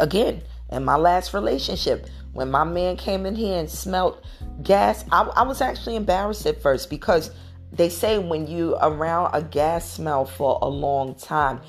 Again, 0.00 0.42
in 0.70 0.84
my 0.84 0.96
last 0.96 1.32
relationship, 1.32 2.08
when 2.32 2.50
my 2.50 2.64
man 2.64 2.96
came 2.96 3.24
in 3.24 3.34
here 3.34 3.58
and 3.58 3.70
smelled 3.70 4.20
gas, 4.62 5.04
I, 5.12 5.22
I 5.22 5.42
was 5.42 5.60
actually 5.60 5.96
embarrassed 5.96 6.44
at 6.46 6.60
first 6.60 6.90
because 6.90 7.30
they 7.72 7.88
say 7.88 8.18
when 8.18 8.46
you 8.46 8.76
around 8.80 9.34
a 9.34 9.42
gas 9.42 9.90
smell 9.90 10.24
for 10.24 10.58
a 10.62 10.68
long 10.68 11.14
time, 11.14 11.60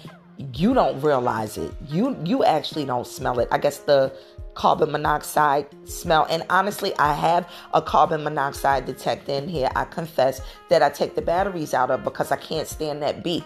you 0.54 0.74
don't 0.74 1.02
realize 1.02 1.58
it. 1.58 1.72
You 1.88 2.18
you 2.24 2.44
actually 2.44 2.86
don't 2.86 3.08
smell 3.08 3.40
it. 3.40 3.48
I 3.52 3.58
guess 3.58 3.80
the 3.80 4.14
carbon 4.54 4.92
monoxide 4.92 5.68
smell. 5.88 6.26
And 6.30 6.44
honestly, 6.50 6.94
I 6.98 7.14
have 7.14 7.48
a 7.74 7.82
carbon 7.82 8.24
monoxide 8.24 8.86
detector 8.86 9.34
in 9.34 9.48
here. 9.48 9.70
I 9.76 9.86
confess 9.86 10.42
that 10.70 10.82
I 10.82 10.90
take 10.90 11.16
the 11.16 11.22
batteries 11.22 11.74
out 11.74 11.92
of 11.92 12.04
because 12.04 12.32
I 12.32 12.38
can't 12.38 12.68
stand 12.68 13.02
that 13.04 13.24
beep. 13.24 13.44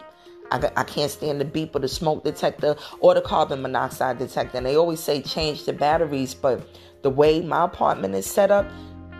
I, 0.51 0.71
I 0.75 0.83
can't 0.83 1.11
stand 1.11 1.39
the 1.41 1.45
beep 1.45 1.75
of 1.75 1.81
the 1.81 1.87
smoke 1.87 2.23
detector 2.23 2.75
or 2.99 3.13
the 3.13 3.21
carbon 3.21 3.61
monoxide 3.61 4.19
detector. 4.19 4.57
And 4.57 4.65
they 4.65 4.75
always 4.75 5.01
say 5.01 5.21
change 5.21 5.65
the 5.65 5.73
batteries, 5.73 6.33
but 6.33 6.65
the 7.01 7.09
way 7.09 7.41
my 7.41 7.65
apartment 7.65 8.15
is 8.15 8.25
set 8.25 8.51
up, 8.51 8.65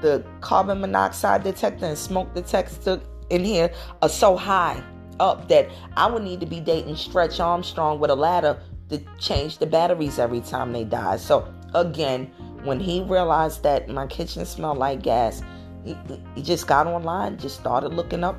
the 0.02 0.26
carbon 0.40 0.82
monoxide 0.82 1.44
detector 1.44 1.86
and 1.86 1.98
smoke 1.98 2.34
detector 2.34 3.02
in 3.32 3.44
here 3.44 3.72
are 4.02 4.10
so 4.10 4.36
high 4.36 4.84
up 5.20 5.48
that 5.48 5.70
I 5.96 6.08
would 6.08 6.24
need 6.24 6.40
to 6.42 6.46
be 6.46 6.60
dating 6.60 6.96
Stretch 6.96 7.40
Armstrong 7.40 8.00
with 8.00 8.12
a 8.12 8.16
ladder 8.16 8.60
to 8.90 9.00
change 9.20 9.58
the 9.58 9.66
batteries 9.66 10.20
every 10.20 10.42
time 10.42 10.74
they 10.74 10.84
die. 10.84 11.18
So 11.18 11.52
again, 11.74 12.26
when 12.64 12.80
he 12.80 13.02
realized 13.02 13.64
that 13.64 13.90
my 13.90 14.06
kitchen 14.08 14.46
smelled 14.46 14.78
like 14.78 15.02
gas, 15.02 15.42
he, 15.84 15.98
he 16.36 16.44
just 16.44 16.68
got 16.68 16.86
online, 16.86 17.38
just 17.38 17.60
started 17.60 17.94
looking 17.94 18.24
up 18.24 18.38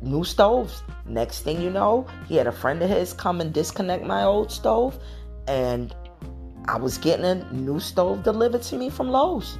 new 0.00 0.24
stoves. 0.24 0.82
Next 1.06 1.40
thing 1.40 1.60
you 1.60 1.70
know, 1.70 2.06
he 2.28 2.36
had 2.36 2.46
a 2.46 2.52
friend 2.52 2.82
of 2.82 2.88
his 2.88 3.12
come 3.12 3.40
and 3.40 3.52
disconnect 3.52 4.04
my 4.04 4.22
old 4.22 4.50
stove, 4.50 4.98
and 5.48 5.94
I 6.66 6.76
was 6.76 6.96
getting 6.98 7.24
a 7.24 7.52
new 7.52 7.80
stove 7.80 8.22
delivered 8.22 8.62
to 8.62 8.76
me 8.76 8.88
from 8.88 9.08
Lowe's. 9.10 9.58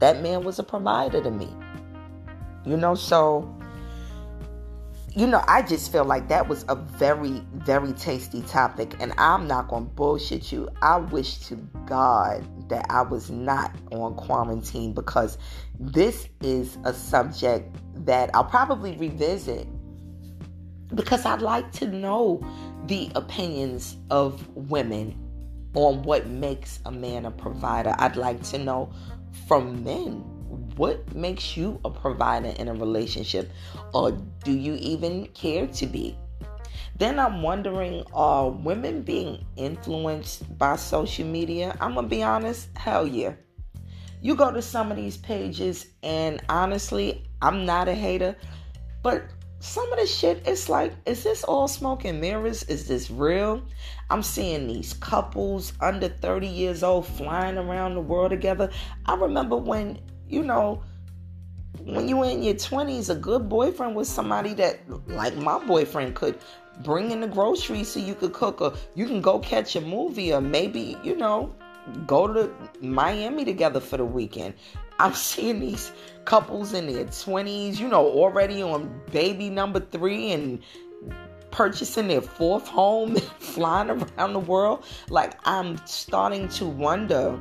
That 0.00 0.22
man 0.22 0.44
was 0.44 0.58
a 0.58 0.62
provider 0.62 1.22
to 1.22 1.30
me. 1.30 1.48
You 2.64 2.76
know, 2.76 2.94
so 2.94 3.56
you 5.14 5.26
know, 5.26 5.42
I 5.48 5.62
just 5.62 5.90
feel 5.90 6.04
like 6.04 6.28
that 6.28 6.48
was 6.48 6.64
a 6.68 6.76
very, 6.76 7.42
very 7.54 7.92
tasty 7.94 8.42
topic, 8.42 8.94
and 9.00 9.12
I'm 9.18 9.48
not 9.48 9.68
gonna 9.68 9.86
bullshit 9.86 10.52
you. 10.52 10.68
I 10.82 10.98
wish 10.98 11.38
to 11.48 11.56
God 11.86 12.46
that 12.68 12.86
I 12.88 13.02
was 13.02 13.28
not 13.28 13.74
on 13.90 14.14
quarantine 14.14 14.92
because 14.92 15.36
this 15.80 16.28
is 16.42 16.78
a 16.84 16.94
subject 16.94 17.76
that 18.06 18.30
I'll 18.34 18.44
probably 18.44 18.96
revisit 18.96 19.66
because 20.94 21.26
I'd 21.26 21.42
like 21.42 21.72
to 21.72 21.88
know 21.88 22.40
the 22.86 23.10
opinions 23.16 23.96
of 24.10 24.46
women 24.54 25.16
on 25.74 26.02
what 26.02 26.28
makes 26.28 26.78
a 26.86 26.92
man 26.92 27.26
a 27.26 27.30
provider. 27.32 27.94
I'd 27.98 28.16
like 28.16 28.42
to 28.44 28.58
know 28.58 28.92
from 29.48 29.82
men 29.82 30.24
what 30.80 31.14
makes 31.14 31.58
you 31.58 31.78
a 31.84 31.90
provider 31.90 32.54
in 32.58 32.66
a 32.66 32.72
relationship 32.72 33.50
or 33.92 34.12
do 34.44 34.50
you 34.50 34.76
even 34.76 35.26
care 35.34 35.66
to 35.66 35.84
be? 35.84 36.16
Then 36.96 37.18
i'm 37.18 37.42
wondering 37.42 38.02
are 38.14 38.48
women 38.48 39.02
being 39.02 39.44
influenced 39.56 40.56
by 40.56 40.76
social 40.76 41.26
media? 41.26 41.76
I'm 41.82 41.96
gonna 41.96 42.08
be 42.08 42.22
honest 42.22 42.74
hell 42.78 43.06
yeah. 43.06 43.34
You 44.22 44.34
go 44.34 44.50
to 44.50 44.62
some 44.62 44.90
of 44.90 44.96
these 44.96 45.18
pages 45.18 45.86
and 46.02 46.40
honestly 46.48 47.24
i'm 47.42 47.66
not 47.66 47.86
a 47.86 47.94
hater 47.94 48.34
but 49.02 49.24
some 49.58 49.92
of 49.92 49.98
the 49.98 50.06
shit 50.06 50.42
it's 50.46 50.70
like 50.70 50.94
is 51.04 51.22
this 51.22 51.44
all 51.44 51.68
smoke 51.68 52.06
and 52.06 52.22
mirrors? 52.22 52.62
Is 52.62 52.88
this 52.88 53.10
real? 53.10 53.62
I'm 54.08 54.22
seeing 54.22 54.66
these 54.66 54.94
couples 54.94 55.74
under 55.82 56.08
30 56.08 56.46
years 56.46 56.82
old 56.82 57.06
flying 57.06 57.58
around 57.58 57.96
the 57.96 58.00
world 58.00 58.30
together. 58.30 58.70
I 59.04 59.14
remember 59.16 59.58
when 59.58 59.98
you 60.30 60.42
know, 60.42 60.82
when 61.80 62.08
you 62.08 62.22
in 62.22 62.42
your 62.42 62.54
20s, 62.54 63.10
a 63.10 63.14
good 63.14 63.48
boyfriend 63.48 63.94
was 63.94 64.08
somebody 64.08 64.54
that, 64.54 64.80
like 65.08 65.36
my 65.36 65.58
boyfriend, 65.64 66.14
could 66.14 66.38
bring 66.82 67.10
in 67.10 67.20
the 67.20 67.26
groceries 67.26 67.88
so 67.88 68.00
you 68.00 68.14
could 68.14 68.32
cook, 68.32 68.60
or 68.60 68.74
you 68.94 69.06
can 69.06 69.20
go 69.20 69.38
catch 69.40 69.76
a 69.76 69.80
movie, 69.80 70.32
or 70.32 70.40
maybe, 70.40 70.96
you 71.02 71.16
know, 71.16 71.54
go 72.06 72.32
to 72.32 72.50
Miami 72.80 73.44
together 73.44 73.80
for 73.80 73.96
the 73.96 74.04
weekend. 74.04 74.54
I'm 75.00 75.14
seeing 75.14 75.60
these 75.60 75.92
couples 76.26 76.74
in 76.74 76.92
their 76.92 77.06
20s, 77.06 77.78
you 77.78 77.88
know, 77.88 78.06
already 78.06 78.62
on 78.62 79.00
baby 79.10 79.48
number 79.48 79.80
three 79.80 80.30
and 80.32 80.62
purchasing 81.50 82.08
their 82.08 82.20
fourth 82.20 82.68
home 82.68 83.16
flying 83.38 83.88
around 83.90 84.34
the 84.34 84.40
world. 84.40 84.84
Like, 85.08 85.38
I'm 85.48 85.78
starting 85.86 86.48
to 86.50 86.66
wonder 86.66 87.40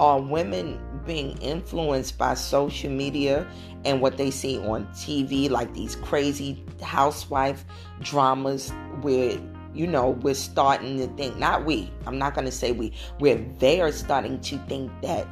are 0.00 0.20
women 0.20 0.80
being 1.06 1.36
influenced 1.38 2.18
by 2.18 2.34
social 2.34 2.90
media 2.90 3.46
and 3.84 4.00
what 4.00 4.16
they 4.16 4.30
see 4.30 4.58
on 4.58 4.86
TV, 4.88 5.48
like 5.50 5.72
these 5.74 5.96
crazy 5.96 6.64
housewife 6.82 7.64
dramas 8.00 8.72
where 9.02 9.38
you 9.72 9.86
know 9.86 10.10
we're 10.10 10.34
starting 10.34 10.98
to 10.98 11.06
think 11.14 11.38
not 11.38 11.64
we 11.64 11.88
i'm 12.04 12.18
not 12.18 12.34
going 12.34 12.44
to 12.44 12.50
say 12.50 12.72
we 12.72 12.92
where 13.20 13.36
they 13.60 13.80
are 13.80 13.92
starting 13.92 14.40
to 14.40 14.58
think 14.66 14.90
that 15.00 15.28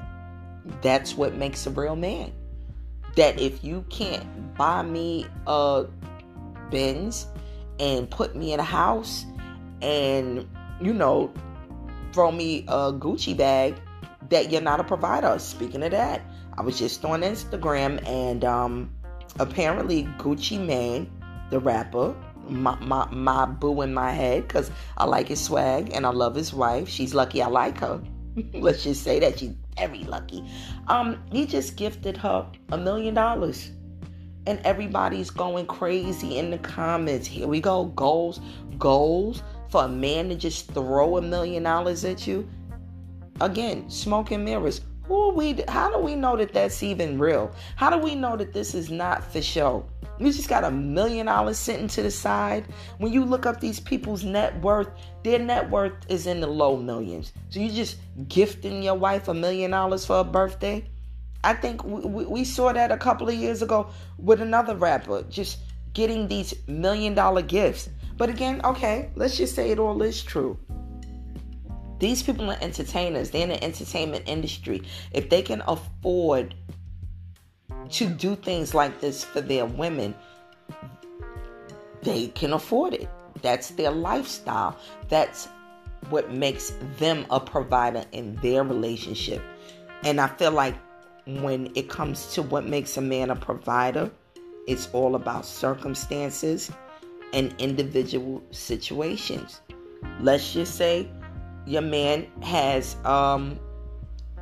that's 0.82 1.16
what 1.16 1.34
makes 1.34 1.66
a 1.66 1.70
real 1.70 1.96
man. 1.96 2.32
That 3.16 3.40
if 3.40 3.64
you 3.64 3.84
can't 3.90 4.54
buy 4.56 4.82
me 4.82 5.26
a 5.46 5.86
Benz 6.70 7.26
and 7.80 8.10
put 8.10 8.36
me 8.36 8.52
in 8.52 8.60
a 8.60 8.64
house 8.64 9.24
and 9.80 10.48
you 10.80 10.92
know 10.92 11.32
throw 12.12 12.30
me 12.30 12.64
a 12.68 12.92
Gucci 12.92 13.36
bag 13.36 13.74
that 14.30 14.50
you're 14.50 14.60
not 14.60 14.80
a 14.80 14.84
provider. 14.84 15.38
Speaking 15.38 15.82
of 15.82 15.90
that, 15.92 16.22
I 16.56 16.62
was 16.62 16.78
just 16.78 17.04
on 17.04 17.22
Instagram 17.22 18.06
and 18.06 18.44
um, 18.44 18.90
apparently 19.38 20.04
Gucci 20.18 20.64
Mane, 20.64 21.10
the 21.50 21.58
rapper, 21.58 22.14
my, 22.48 22.76
my, 22.80 23.08
my 23.10 23.46
boo 23.46 23.82
in 23.82 23.94
my 23.94 24.10
head 24.10 24.46
because 24.46 24.70
I 24.96 25.04
like 25.04 25.28
his 25.28 25.40
swag 25.40 25.90
and 25.92 26.06
I 26.06 26.10
love 26.10 26.34
his 26.34 26.52
wife. 26.52 26.88
She's 26.88 27.14
lucky 27.14 27.42
I 27.42 27.48
like 27.48 27.78
her. 27.78 28.02
Let's 28.54 28.84
just 28.84 29.02
say 29.02 29.18
that 29.20 29.38
she's 29.38 29.54
very 29.76 30.04
lucky. 30.04 30.44
Um, 30.88 31.22
he 31.30 31.46
just 31.46 31.76
gifted 31.76 32.16
her 32.18 32.50
a 32.70 32.78
million 32.78 33.14
dollars. 33.14 33.70
And 34.46 34.60
everybody's 34.64 35.28
going 35.28 35.66
crazy 35.66 36.38
in 36.38 36.50
the 36.50 36.58
comments. 36.58 37.26
Here 37.26 37.46
we 37.46 37.60
go. 37.60 37.86
Goals. 37.86 38.40
Goals 38.78 39.42
for 39.68 39.84
a 39.84 39.88
man 39.88 40.30
to 40.30 40.34
just 40.34 40.72
throw 40.72 41.18
a 41.18 41.22
million 41.22 41.64
dollars 41.64 42.04
at 42.04 42.26
you. 42.26 42.48
Again, 43.40 43.88
smoke 43.88 44.32
and 44.32 44.44
mirrors. 44.44 44.80
Who 45.04 45.30
are 45.30 45.32
we? 45.32 45.62
How 45.68 45.90
do 45.90 45.98
we 45.98 46.14
know 46.14 46.36
that 46.36 46.52
that's 46.52 46.82
even 46.82 47.18
real? 47.18 47.50
How 47.76 47.88
do 47.88 47.98
we 47.98 48.14
know 48.14 48.36
that 48.36 48.52
this 48.52 48.74
is 48.74 48.90
not 48.90 49.24
for 49.32 49.40
show? 49.40 49.86
You 50.18 50.32
just 50.32 50.48
got 50.48 50.64
a 50.64 50.70
million 50.70 51.26
dollars 51.26 51.56
sitting 51.56 51.86
to 51.88 52.02
the 52.02 52.10
side. 52.10 52.66
When 52.98 53.12
you 53.12 53.24
look 53.24 53.46
up 53.46 53.60
these 53.60 53.78
people's 53.78 54.24
net 54.24 54.60
worth, 54.60 54.88
their 55.22 55.38
net 55.38 55.70
worth 55.70 55.94
is 56.08 56.26
in 56.26 56.40
the 56.40 56.46
low 56.48 56.76
millions. 56.76 57.32
So 57.50 57.60
you 57.60 57.70
just 57.70 57.98
gifting 58.26 58.82
your 58.82 58.96
wife 58.96 59.28
a 59.28 59.34
million 59.34 59.70
dollars 59.70 60.04
for 60.04 60.18
a 60.18 60.24
birthday? 60.24 60.84
I 61.44 61.54
think 61.54 61.84
we, 61.84 62.24
we 62.26 62.44
saw 62.44 62.72
that 62.72 62.90
a 62.90 62.96
couple 62.96 63.28
of 63.28 63.34
years 63.36 63.62
ago 63.62 63.90
with 64.18 64.42
another 64.42 64.74
rapper, 64.74 65.22
just 65.30 65.58
getting 65.92 66.26
these 66.26 66.52
million 66.66 67.14
dollar 67.14 67.42
gifts. 67.42 67.88
But 68.16 68.28
again, 68.28 68.60
okay, 68.64 69.10
let's 69.14 69.36
just 69.36 69.54
say 69.54 69.70
it 69.70 69.78
all 69.78 70.02
is 70.02 70.22
true. 70.22 70.58
These 71.98 72.22
people 72.22 72.50
are 72.50 72.58
entertainers. 72.60 73.30
They're 73.30 73.42
in 73.42 73.48
the 73.48 73.62
entertainment 73.62 74.24
industry. 74.26 74.82
If 75.12 75.30
they 75.30 75.42
can 75.42 75.62
afford 75.66 76.54
to 77.90 78.06
do 78.06 78.36
things 78.36 78.74
like 78.74 79.00
this 79.00 79.24
for 79.24 79.40
their 79.40 79.66
women, 79.66 80.14
they 82.02 82.28
can 82.28 82.52
afford 82.52 82.94
it. 82.94 83.08
That's 83.42 83.70
their 83.70 83.90
lifestyle. 83.90 84.78
That's 85.08 85.48
what 86.10 86.32
makes 86.32 86.72
them 86.98 87.26
a 87.30 87.40
provider 87.40 88.04
in 88.12 88.36
their 88.36 88.62
relationship. 88.62 89.42
And 90.04 90.20
I 90.20 90.28
feel 90.28 90.52
like 90.52 90.74
when 91.26 91.72
it 91.74 91.88
comes 91.88 92.32
to 92.34 92.42
what 92.42 92.64
makes 92.66 92.96
a 92.96 93.00
man 93.00 93.30
a 93.30 93.36
provider, 93.36 94.10
it's 94.66 94.88
all 94.92 95.14
about 95.14 95.44
circumstances 95.44 96.70
and 97.32 97.54
individual 97.58 98.42
situations. 98.50 99.60
Let's 100.20 100.52
just 100.52 100.76
say 100.76 101.08
your 101.68 101.82
man 101.82 102.26
has 102.42 102.96
um 103.04 103.58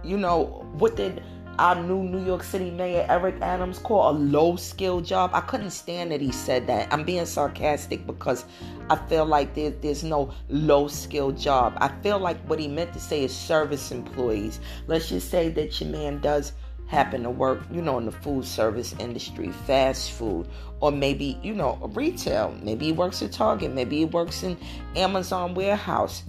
you 0.05 0.17
know 0.17 0.65
what 0.79 0.97
did 0.97 1.23
our 1.59 1.75
new 1.75 2.03
New 2.03 2.25
York 2.25 2.43
City 2.43 2.71
Mayor 2.71 3.07
Eric 3.09 3.37
Adams 3.41 3.79
call 3.79 4.11
a 4.11 4.15
low 4.17 4.57
skill 4.57 5.01
job. 5.01 5.31
I 5.33 5.41
couldn't 5.41 5.71
stand 5.71 6.13
that 6.13 6.21
he 6.21 6.31
said 6.31 6.67
that. 6.67 6.93
I'm 6.93 7.03
being 7.03 7.25
sarcastic 7.25 8.07
because 8.07 8.45
I 8.91 8.97
feel 8.97 9.25
like 9.25 9.55
there, 9.55 9.71
there's 9.71 10.05
no 10.05 10.35
low 10.51 10.87
skill 10.89 11.33
job. 11.33 11.73
I 11.79 11.89
feel 12.03 12.19
like 12.19 12.37
what 12.47 12.59
he 12.59 12.69
meant 12.69 12.93
to 12.93 13.01
say 13.01 13.25
is 13.25 13.35
service 13.35 13.91
employees. 13.91 14.61
Let's 14.87 15.09
just 15.09 15.31
say 15.31 15.49
that 15.49 15.81
your 15.81 15.89
man 15.91 16.21
does 16.21 16.53
happen 16.89 17.23
to 17.23 17.31
work, 17.31 17.63
you 17.73 17.81
know, 17.81 17.99
in 17.99 18.05
the 18.05 18.13
food 18.13 18.45
service 18.45 18.95
industry, 18.99 19.51
fast 19.67 20.13
food, 20.13 20.47
or 20.81 20.93
maybe, 20.93 21.39
you 21.43 21.55
know, 21.55 21.79
retail. 21.95 22.55
Maybe 22.63 22.87
he 22.87 22.93
works 22.93 23.23
at 23.23 23.33
Target, 23.33 23.73
maybe 23.73 23.97
he 23.99 24.05
works 24.05 24.43
in 24.43 24.59
Amazon 24.95 25.55
warehouse 25.55 26.23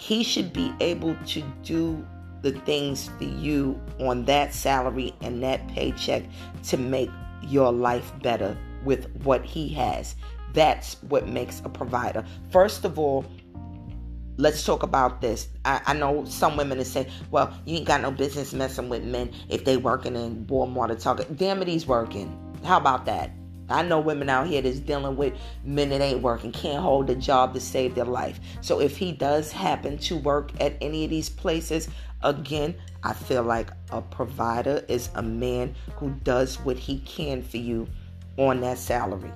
he 0.00 0.22
should 0.22 0.50
be 0.52 0.72
able 0.80 1.14
to 1.26 1.42
do 1.62 2.06
the 2.40 2.52
things 2.60 3.10
for 3.18 3.24
you 3.24 3.78
on 4.00 4.24
that 4.24 4.54
salary 4.54 5.14
and 5.20 5.42
that 5.42 5.68
paycheck 5.68 6.24
to 6.64 6.78
make 6.78 7.10
your 7.42 7.70
life 7.70 8.10
better 8.22 8.56
with 8.82 9.14
what 9.24 9.44
he 9.44 9.68
has. 9.68 10.16
That's 10.54 10.94
what 11.02 11.28
makes 11.28 11.60
a 11.66 11.68
provider. 11.68 12.24
First 12.50 12.86
of 12.86 12.98
all, 12.98 13.26
let's 14.38 14.64
talk 14.64 14.82
about 14.82 15.20
this. 15.20 15.48
I, 15.66 15.82
I, 15.84 15.92
know 15.92 16.24
some 16.24 16.56
women 16.56 16.78
that 16.78 16.86
say, 16.86 17.06
well, 17.30 17.54
you 17.66 17.76
ain't 17.76 17.86
got 17.86 18.00
no 18.00 18.10
business 18.10 18.54
messing 18.54 18.88
with 18.88 19.04
men 19.04 19.30
if 19.50 19.66
they 19.66 19.76
working 19.76 20.16
in 20.16 20.46
Walmart 20.46 20.90
or 20.90 20.94
Target. 20.94 21.36
Damn 21.36 21.60
it, 21.60 21.68
he's 21.68 21.86
working. 21.86 22.38
How 22.64 22.78
about 22.78 23.04
that? 23.04 23.32
I 23.70 23.82
know 23.82 24.00
women 24.00 24.28
out 24.28 24.46
here 24.46 24.62
that's 24.62 24.80
dealing 24.80 25.16
with 25.16 25.34
men 25.64 25.90
that 25.90 26.00
ain't 26.00 26.22
working, 26.22 26.52
can't 26.52 26.82
hold 26.82 27.08
a 27.10 27.14
job 27.14 27.54
to 27.54 27.60
save 27.60 27.94
their 27.94 28.04
life. 28.04 28.40
So 28.60 28.80
if 28.80 28.96
he 28.96 29.12
does 29.12 29.52
happen 29.52 29.98
to 29.98 30.16
work 30.16 30.50
at 30.60 30.76
any 30.80 31.04
of 31.04 31.10
these 31.10 31.28
places, 31.28 31.88
again, 32.22 32.74
I 33.02 33.12
feel 33.12 33.42
like 33.42 33.70
a 33.90 34.02
provider 34.02 34.84
is 34.88 35.10
a 35.14 35.22
man 35.22 35.74
who 35.96 36.10
does 36.24 36.58
what 36.60 36.76
he 36.76 37.00
can 37.00 37.42
for 37.42 37.58
you 37.58 37.88
on 38.36 38.60
that 38.60 38.78
salary. 38.78 39.32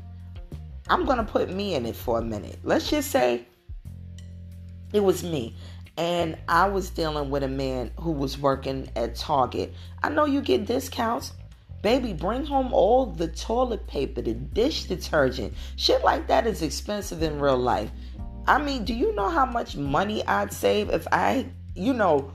I'm 0.89 1.05
going 1.05 1.19
to 1.19 1.25
put 1.25 1.51
me 1.51 1.75
in 1.75 1.87
it 1.87 1.97
for 1.97 2.19
a 2.19 2.23
minute. 2.23 2.59
Let's 2.63 2.91
just 2.91 3.11
say 3.11 3.47
it 4.93 5.01
was 5.01 5.23
me 5.23 5.57
and 5.97 6.37
I 6.49 6.69
was 6.69 6.91
dealing 6.91 7.31
with 7.31 7.43
a 7.43 7.49
man 7.49 7.93
who 8.01 8.11
was 8.11 8.39
working 8.39 8.91
at 8.97 9.15
Target. 9.15 9.73
I 10.03 10.09
know 10.09 10.25
you 10.25 10.41
get 10.41 10.67
discounts. 10.67 11.33
Baby, 11.85 12.15
bring 12.15 12.47
home 12.47 12.73
all 12.73 13.05
the 13.05 13.29
toilet 13.29 13.87
paper, 13.87 14.23
the 14.23 14.33
dish 14.33 14.85
detergent. 14.85 15.53
Shit 15.77 16.03
like 16.03 16.27
that 16.29 16.47
is 16.47 16.63
expensive 16.63 17.23
in 17.23 17.39
real 17.39 17.59
life. 17.59 17.91
I 18.47 18.57
mean, 18.57 18.87
do 18.87 18.95
you 18.95 19.15
know 19.15 19.29
how 19.29 19.45
much 19.45 19.77
money 19.77 20.27
I'd 20.27 20.51
save 20.51 20.89
if 20.89 21.07
I, 21.13 21.45
you 21.75 21.93
know, 21.93 22.33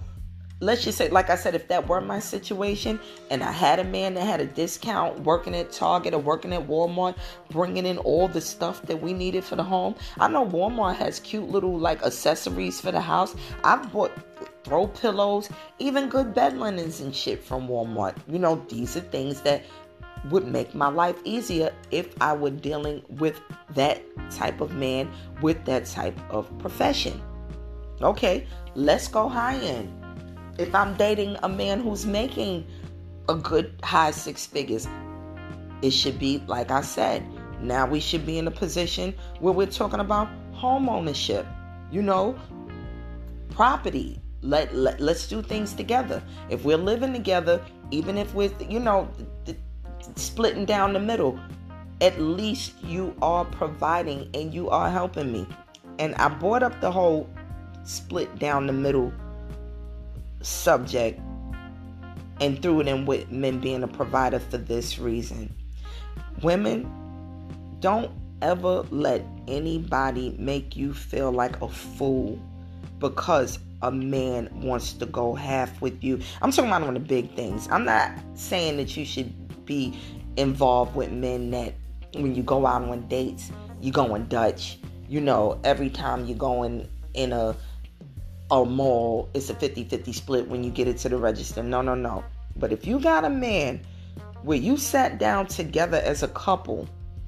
let's 0.60 0.84
just 0.84 1.00
say, 1.00 1.10
like 1.10 1.32
I 1.32 1.36
said, 1.36 1.56
if 1.56 1.68
that 1.70 1.88
were 1.88 2.00
my 2.00 2.20
situation 2.20 3.00
and 3.32 3.42
I 3.42 3.52
had 3.52 3.80
a 3.80 3.84
man 3.84 4.14
that 4.14 4.28
had 4.28 4.40
a 4.40 4.46
discount 4.46 5.22
working 5.22 5.56
at 5.56 5.72
Target 5.72 6.14
or 6.14 6.20
working 6.20 6.54
at 6.54 6.68
Walmart, 6.68 7.18
bringing 7.50 7.88
in 7.88 7.98
all 7.98 8.28
the 8.28 8.42
stuff 8.42 8.84
that 8.84 9.02
we 9.02 9.14
needed 9.14 9.44
for 9.44 9.56
the 9.56 9.64
home. 9.64 9.96
I 10.20 10.28
know 10.28 10.46
Walmart 10.46 10.98
has 10.98 11.20
cute 11.20 11.50
little 11.50 11.76
like 11.76 12.04
accessories 12.04 12.80
for 12.80 12.92
the 12.92 13.02
house. 13.02 13.36
I've 13.64 13.92
bought 13.92 14.12
throw 14.70 14.88
pillows, 14.88 15.50
even 15.80 16.08
good 16.08 16.34
bed 16.34 16.58
linens 16.58 17.02
and 17.02 17.14
shit 17.14 17.44
from 17.44 17.68
Walmart. 17.68 18.16
You 18.30 18.40
know, 18.40 18.64
these 18.70 18.96
are 18.96 19.02
things 19.02 19.42
that 19.42 19.64
would 20.30 20.48
make 20.48 20.74
my 20.74 20.88
life 20.88 21.18
easier 21.26 21.74
if 21.92 22.16
I 22.22 22.32
were 22.32 22.50
dealing 22.50 23.04
with 23.10 23.42
that 23.74 24.02
type 24.32 24.62
of 24.62 24.74
man 24.76 25.12
with 25.42 25.66
that 25.66 25.86
type 25.86 26.18
of 26.30 26.58
profession. 26.60 27.22
Okay, 28.02 28.48
let's 28.76 29.10
go 29.10 29.28
high 29.28 29.58
end 29.58 30.00
if 30.60 30.76
I'm 30.76 30.94
dating 30.96 31.38
a 31.42 31.50
man 31.50 31.80
who's 31.80 32.06
making 32.06 32.68
a 33.30 33.36
good 33.36 33.74
high 33.82 34.12
six 34.12 34.46
figures, 34.46 34.88
it 35.82 35.92
should 35.92 36.20
be 36.20 36.44
like 36.48 36.70
I 36.70 36.82
said. 36.82 37.26
Now 37.62 37.88
we 37.88 38.02
should 38.02 38.26
be 38.26 38.38
in 38.38 38.46
a 38.46 38.52
position 38.52 39.16
where 39.40 39.54
we're 39.54 39.68
talking 39.68 40.02
about 40.02 40.28
home 40.52 40.90
ownership. 40.90 41.48
You 41.92 42.02
know, 42.02 42.38
property. 43.52 44.22
Let, 44.42 44.74
let 44.74 45.02
let's 45.02 45.28
do 45.28 45.42
things 45.42 45.74
together. 45.74 46.24
If 46.50 46.64
we're 46.64 46.78
living 46.78 47.14
together, 47.14 47.62
even 47.92 48.18
if 48.18 48.34
we're 48.34 48.52
you 48.70 48.80
know 48.80 49.10
splitting 50.16 50.66
down 50.66 50.94
the 50.94 51.00
middle, 51.00 51.40
at 52.02 52.20
least 52.20 52.74
you 52.84 53.16
are 53.22 53.46
providing 53.46 54.30
and 54.34 54.54
you 54.54 54.70
are 54.70 54.90
helping 54.90 55.32
me. 55.32 55.48
And 55.98 56.16
I 56.16 56.30
brought 56.30 56.64
up 56.64 56.80
the 56.80 56.92
whole 56.92 57.30
split 57.84 58.40
down 58.40 58.68
the 58.68 58.74
middle 58.74 59.12
subject 60.42 61.20
and 62.40 62.62
threw 62.62 62.80
it 62.80 62.88
in 62.88 63.06
with 63.06 63.30
men 63.32 63.60
being 63.60 63.84
a 63.84 63.88
provider 63.88 64.40
for 64.40 64.58
this 64.58 64.98
reason. 65.00 65.54
Women, 66.42 66.90
don't 67.82 68.12
ever 68.42 68.84
let 68.92 69.26
anybody 69.48 70.36
make 70.40 70.76
you 70.76 70.94
feel 70.94 71.32
like 71.32 71.62
a 71.62 71.68
fool 71.68 72.40
because 73.00 73.60
a 73.82 73.92
man 73.92 74.50
wants 74.62 74.94
to 74.94 75.06
go 75.06 75.34
half 75.34 75.82
with 75.82 76.04
you. 76.04 76.20
I'm 76.42 76.52
talking 76.52 76.70
about 76.70 76.84
on 76.84 76.94
the 76.94 77.00
big 77.00 77.34
things. 77.36 77.68
I'm 77.72 77.86
not 77.86 78.12
saying 78.36 78.78
that 78.78 78.96
you 78.98 79.06
should 79.06 79.66
be 79.66 79.98
involved 80.38 80.96
with 80.96 81.12
men 81.12 81.52
that 81.52 81.74
when 82.14 82.36
you 82.36 82.44
go 82.44 82.66
out 82.66 82.82
on 82.84 83.08
dates, 83.08 83.52
you 83.82 83.92
going 83.92 84.26
Dutch. 84.26 84.80
You 85.08 85.22
know, 85.22 85.60
every 85.64 85.90
time 85.90 86.26
you're 86.26 86.38
going 86.38 86.88
in 87.14 87.34
a 87.34 87.56
a 88.52 88.66
mall, 88.66 89.30
it's 89.36 89.50
a 89.50 89.54
50 89.54 89.84
50 89.84 90.12
split 90.12 90.48
when 90.48 90.64
you 90.64 90.72
get 90.72 90.88
it 90.88 90.98
to 91.00 91.10
the 91.10 91.18
register. 91.18 91.62
No, 91.62 91.82
no, 91.82 91.94
no. 91.96 92.24
But 92.56 92.72
if 92.72 92.86
you 92.86 93.00
got 93.00 93.24
a 93.24 93.30
man 93.30 93.82
where 94.44 94.58
you 94.58 94.78
sat 94.78 95.20
down 95.20 95.48
together 95.48 95.98
as 96.04 96.24
a 96.24 96.28
couple 96.30 96.88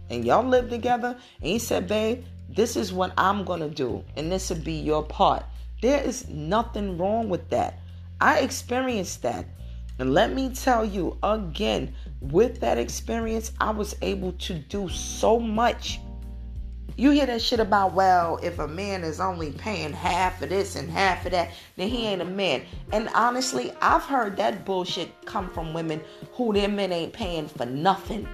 and 0.10 0.26
y'all 0.26 0.46
live 0.46 0.70
together 0.70 1.16
and 1.42 1.48
he 1.48 1.60
said, 1.60 1.88
babe, 1.88 2.24
this 2.50 2.76
is 2.76 2.92
what 2.92 3.14
I'm 3.18 3.46
to 3.46 3.70
do 3.70 4.04
and 4.18 4.32
this 4.32 4.50
will 4.50 4.58
be 4.58 4.74
your 4.74 5.04
part. 5.04 5.46
There 5.82 6.02
is 6.02 6.28
nothing 6.30 6.98
wrong 6.98 7.30
with 7.30 7.50
that. 7.50 7.80
I 8.20 8.40
experienced 8.40 9.24
that. 9.24 9.46
And 10.00 10.14
let 10.14 10.34
me 10.34 10.54
tell 10.54 10.86
you 10.86 11.18
again, 11.22 11.94
with 12.22 12.60
that 12.62 12.78
experience, 12.78 13.52
I 13.60 13.72
was 13.72 13.96
able 14.02 14.32
to 14.34 14.54
do 14.54 14.90
so 14.90 15.40
much 15.40 16.00
you 16.98 17.12
hear 17.12 17.26
that 17.26 17.42
shit 17.42 17.60
about, 17.60 17.94
well, 17.94 18.38
if 18.44 18.60
a 18.60 18.68
man 18.68 19.04
is 19.04 19.20
only 19.20 19.52
paying 19.52 19.94
half 19.94 20.42
of 20.42 20.50
this 20.50 20.76
and 20.76 20.90
half 20.90 21.26
of 21.26 21.32
that, 21.32 21.52
then 21.78 21.88
he 21.88 22.06
ain't 22.06 22.22
a 22.22 22.26
man. 22.26 22.64
And 22.92 23.10
honestly, 23.16 23.72
I've 23.82 24.04
heard 24.04 24.38
that 24.38 24.66
bullshit 24.66 25.10
come 25.26 25.50
from 25.50 25.74
women 25.74 26.02
who 26.34 26.54
their 26.54 26.68
men 26.68 26.92
ain't 26.92 27.14
paying 27.14 27.48
for 27.48 27.66
nothing. 27.66 28.28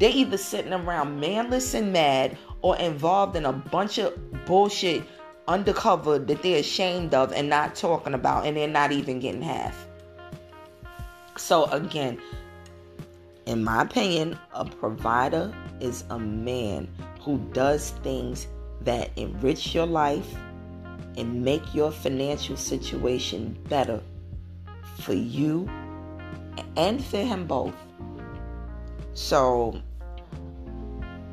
They 0.00 0.10
either 0.12 0.38
sitting 0.38 0.72
around 0.72 1.20
manless 1.20 1.74
and 1.74 1.92
mad 1.92 2.38
or 2.62 2.76
involved 2.78 3.36
in 3.36 3.44
a 3.44 3.52
bunch 3.52 3.98
of 3.98 4.16
bullshit 4.46 5.04
undercover 5.48 6.18
that 6.18 6.42
they're 6.42 6.60
ashamed 6.60 7.14
of 7.14 7.32
and 7.32 7.48
not 7.48 7.74
talking 7.74 8.14
about, 8.14 8.46
and 8.46 8.56
they're 8.56 8.68
not 8.68 8.92
even 8.92 9.18
getting 9.18 9.42
half. 9.42 9.86
So, 11.36 11.64
again, 11.66 12.20
in 13.46 13.64
my 13.64 13.82
opinion, 13.82 14.38
a 14.52 14.64
provider 14.64 15.54
is 15.80 16.04
a 16.10 16.18
man 16.18 16.88
who 17.22 17.38
does 17.52 17.90
things 18.02 18.46
that 18.82 19.10
enrich 19.16 19.74
your 19.74 19.86
life 19.86 20.34
and 21.16 21.42
make 21.42 21.74
your 21.74 21.90
financial 21.90 22.56
situation 22.56 23.58
better 23.68 24.00
for 25.00 25.14
you 25.14 25.68
and 26.76 27.04
for 27.04 27.18
him 27.18 27.46
both. 27.46 27.74
So 29.14 29.80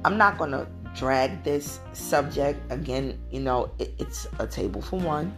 I'm 0.04 0.18
not 0.18 0.38
going 0.38 0.52
to 0.52 0.68
drag 0.96 1.44
this 1.44 1.80
subject 1.94 2.60
again. 2.72 3.20
You 3.32 3.42
know, 3.42 3.72
it, 3.80 3.94
it's 4.00 4.28
a 4.40 4.48
table 4.48 4.82
for 4.82 5.00
one. 5.00 5.34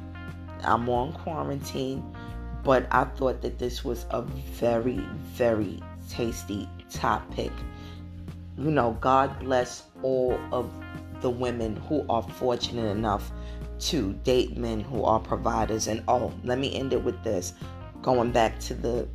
I'm 0.63 0.89
on 0.89 1.13
quarantine, 1.13 2.03
but 2.63 2.87
I 2.91 3.05
thought 3.05 3.41
that 3.41 3.59
this 3.59 3.83
was 3.83 4.05
a 4.09 4.21
very, 4.21 4.99
very 5.35 5.81
tasty 6.09 6.67
topic 6.89 7.51
you 8.57 8.71
know, 8.71 8.97
God 9.01 9.39
bless 9.39 9.83
all 10.01 10.37
of 10.51 10.71
the 11.21 11.29
women 11.29 11.75
who 11.75 12.05
are 12.09 12.23
fortunate 12.23 12.89
enough 12.89 13.31
to 13.79 14.13
date 14.23 14.57
men 14.57 14.81
who 14.81 15.03
are 15.03 15.19
providers. 15.19 15.87
And 15.87 16.03
oh, 16.07 16.33
let 16.43 16.57
me 16.57 16.75
end 16.75 16.93
it 16.93 17.03
with 17.03 17.23
this. 17.23 17.53
Going 18.01 18.31
back 18.31 18.59
to 18.61 18.73
the 18.73 19.07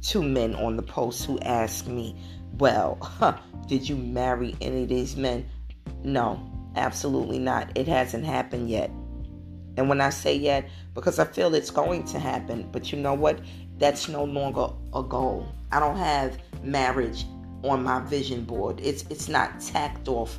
two 0.00 0.22
men 0.22 0.54
on 0.56 0.76
the 0.76 0.82
post 0.82 1.24
who 1.24 1.38
asked 1.40 1.86
me, 1.86 2.16
Well, 2.58 2.98
huh, 3.02 3.38
did 3.68 3.88
you 3.88 3.96
marry 3.96 4.56
any 4.60 4.82
of 4.82 4.88
these 4.88 5.16
men? 5.16 5.46
No, 6.04 6.40
absolutely 6.76 7.38
not. 7.38 7.70
It 7.76 7.88
hasn't 7.88 8.24
happened 8.24 8.68
yet. 8.68 8.90
And 9.76 9.88
when 9.88 10.00
I 10.00 10.10
say 10.10 10.34
yet, 10.34 10.68
because 10.94 11.18
I 11.18 11.24
feel 11.24 11.54
it's 11.54 11.70
going 11.70 12.04
to 12.04 12.18
happen, 12.18 12.68
but 12.72 12.92
you 12.92 12.98
know 12.98 13.14
what? 13.14 13.40
That's 13.78 14.08
no 14.08 14.24
longer 14.24 14.68
a 14.94 15.02
goal. 15.02 15.48
I 15.70 15.80
don't 15.80 15.96
have 15.96 16.36
marriage 16.62 17.24
on 17.64 17.82
my 17.82 18.00
vision 18.00 18.44
board. 18.44 18.80
It's 18.82 19.04
it's 19.08 19.28
not 19.28 19.60
tacked 19.60 20.08
off, 20.08 20.38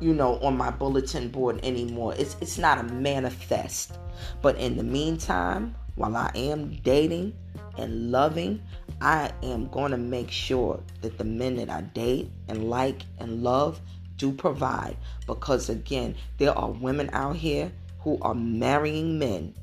you 0.00 0.12
know, 0.12 0.38
on 0.40 0.56
my 0.56 0.70
bulletin 0.70 1.28
board 1.28 1.60
anymore. 1.62 2.14
It's 2.18 2.36
it's 2.40 2.58
not 2.58 2.78
a 2.78 2.82
manifest. 2.82 3.98
But 4.42 4.56
in 4.58 4.76
the 4.76 4.82
meantime, 4.82 5.74
while 5.94 6.16
I 6.16 6.30
am 6.34 6.74
dating 6.82 7.34
and 7.78 8.10
loving, 8.10 8.60
I 9.00 9.30
am 9.42 9.68
going 9.68 9.92
to 9.92 9.98
make 9.98 10.30
sure 10.30 10.80
that 11.02 11.18
the 11.18 11.24
men 11.24 11.56
that 11.56 11.70
I 11.70 11.82
date 11.82 12.30
and 12.48 12.70
like 12.70 13.02
and 13.18 13.42
love 13.42 13.80
do 14.16 14.32
provide 14.32 14.96
because 15.26 15.68
again, 15.68 16.14
there 16.38 16.56
are 16.56 16.70
women 16.70 17.10
out 17.12 17.36
here 17.36 17.72
who 18.00 18.18
are 18.22 18.34
marrying 18.34 19.18
men 19.18 19.54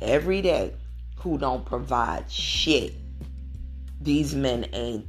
every 0.00 0.42
day 0.42 0.74
who 1.16 1.38
don't 1.38 1.64
provide 1.64 2.30
shit. 2.30 2.94
These 4.00 4.34
men 4.34 4.66
ain't 4.72 5.06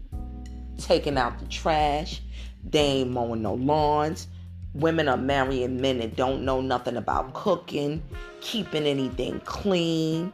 taking 0.77 1.17
out 1.17 1.39
the 1.39 1.45
trash. 1.45 2.21
They 2.69 2.79
ain't 2.79 3.11
mowing 3.11 3.41
no 3.41 3.53
lawns. 3.55 4.27
Women 4.73 5.07
are 5.07 5.17
marrying 5.17 5.81
men 5.81 5.99
that 5.99 6.15
don't 6.15 6.43
know 6.43 6.61
nothing 6.61 6.97
about 6.97 7.33
cooking, 7.33 8.01
keeping 8.41 8.85
anything 8.85 9.39
clean, 9.41 10.31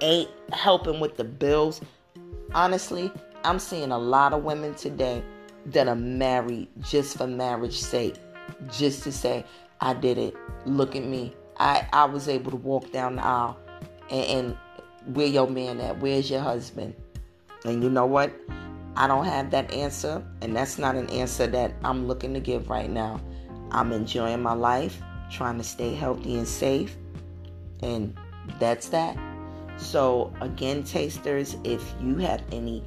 ain't 0.00 0.28
helping 0.52 1.00
with 1.00 1.16
the 1.16 1.24
bills. 1.24 1.80
Honestly, 2.52 3.10
I'm 3.44 3.58
seeing 3.58 3.90
a 3.90 3.98
lot 3.98 4.32
of 4.32 4.44
women 4.44 4.74
today 4.74 5.22
that 5.66 5.88
are 5.88 5.96
married 5.96 6.68
just 6.80 7.16
for 7.16 7.26
marriage 7.26 7.78
sake. 7.78 8.16
just 8.70 9.02
to 9.02 9.12
say, 9.12 9.44
I 9.80 9.94
did 9.94 10.18
it. 10.18 10.34
Look 10.66 10.96
at 10.96 11.04
me. 11.04 11.34
I, 11.58 11.86
I 11.92 12.04
was 12.04 12.28
able 12.28 12.50
to 12.50 12.56
walk 12.56 12.92
down 12.92 13.16
the 13.16 13.24
aisle 13.24 13.58
and, 14.10 14.26
and 14.26 14.56
where 15.14 15.26
your 15.26 15.48
man 15.48 15.80
at? 15.80 16.00
Where's 16.00 16.30
your 16.30 16.40
husband? 16.40 16.94
And 17.64 17.82
you 17.82 17.90
know 17.90 18.06
what? 18.06 18.32
I 18.96 19.06
don't 19.06 19.24
have 19.24 19.50
that 19.50 19.72
answer, 19.72 20.24
and 20.40 20.54
that's 20.54 20.78
not 20.78 20.94
an 20.94 21.10
answer 21.10 21.46
that 21.48 21.74
I'm 21.82 22.06
looking 22.06 22.32
to 22.34 22.40
give 22.40 22.70
right 22.70 22.88
now. 22.88 23.20
I'm 23.72 23.92
enjoying 23.92 24.42
my 24.42 24.52
life, 24.52 25.02
trying 25.30 25.58
to 25.58 25.64
stay 25.64 25.94
healthy 25.94 26.36
and 26.36 26.46
safe, 26.46 26.96
and 27.82 28.16
that's 28.60 28.88
that. 28.90 29.16
So, 29.76 30.32
again, 30.40 30.84
tasters, 30.84 31.56
if 31.64 31.92
you 32.00 32.16
have 32.18 32.42
any 32.52 32.84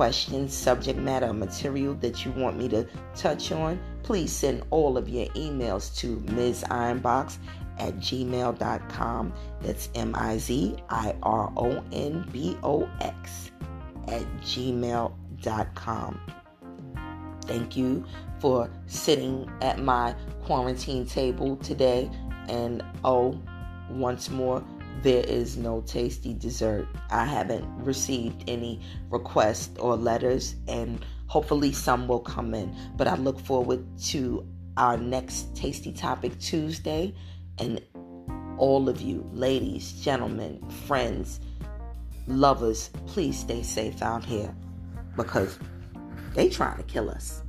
questions, 0.00 0.56
subject 0.56 0.98
matter, 0.98 1.30
material 1.30 1.92
that 1.92 2.24
you 2.24 2.30
want 2.32 2.56
me 2.56 2.66
to 2.66 2.86
touch 3.14 3.52
on, 3.52 3.78
please 4.02 4.32
send 4.32 4.62
all 4.70 4.96
of 4.96 5.10
your 5.10 5.26
emails 5.34 5.94
to 5.94 6.16
mizironbox 6.32 7.36
at 7.78 7.94
gmail.com. 7.96 9.34
That's 9.60 9.90
M 9.94 10.14
I 10.16 10.38
Z 10.38 10.74
I 10.88 11.14
R 11.22 11.52
O 11.54 11.84
N 11.92 12.26
B 12.32 12.56
O 12.62 12.88
X 13.02 13.50
at 14.08 14.22
gmail.com. 14.40 16.20
Thank 17.42 17.76
you 17.76 18.02
for 18.40 18.70
sitting 18.86 19.50
at 19.60 19.80
my 19.80 20.16
quarantine 20.44 21.04
table 21.04 21.56
today. 21.56 22.10
And 22.48 22.82
oh, 23.04 23.38
once 23.90 24.30
more, 24.30 24.64
there 25.02 25.24
is 25.24 25.56
no 25.56 25.80
tasty 25.82 26.34
dessert. 26.34 26.86
I 27.10 27.24
haven't 27.24 27.64
received 27.84 28.44
any 28.48 28.80
requests 29.08 29.78
or 29.78 29.96
letters, 29.96 30.56
and 30.68 31.04
hopefully 31.26 31.72
some 31.72 32.06
will 32.08 32.20
come 32.20 32.54
in. 32.54 32.74
But 32.96 33.08
I 33.08 33.16
look 33.16 33.40
forward 33.40 33.84
to 34.06 34.46
our 34.76 34.96
next 34.96 35.54
Tasty 35.54 35.92
Topic 35.92 36.38
Tuesday. 36.38 37.14
And 37.58 37.80
all 38.58 38.88
of 38.88 39.00
you, 39.00 39.28
ladies, 39.32 39.92
gentlemen, 40.02 40.62
friends, 40.86 41.40
lovers, 42.26 42.90
please 43.06 43.38
stay 43.38 43.62
safe 43.62 44.02
out 44.02 44.24
here 44.24 44.54
because 45.16 45.58
they 46.34 46.48
trying 46.48 46.76
to 46.76 46.82
kill 46.84 47.10
us. 47.10 47.42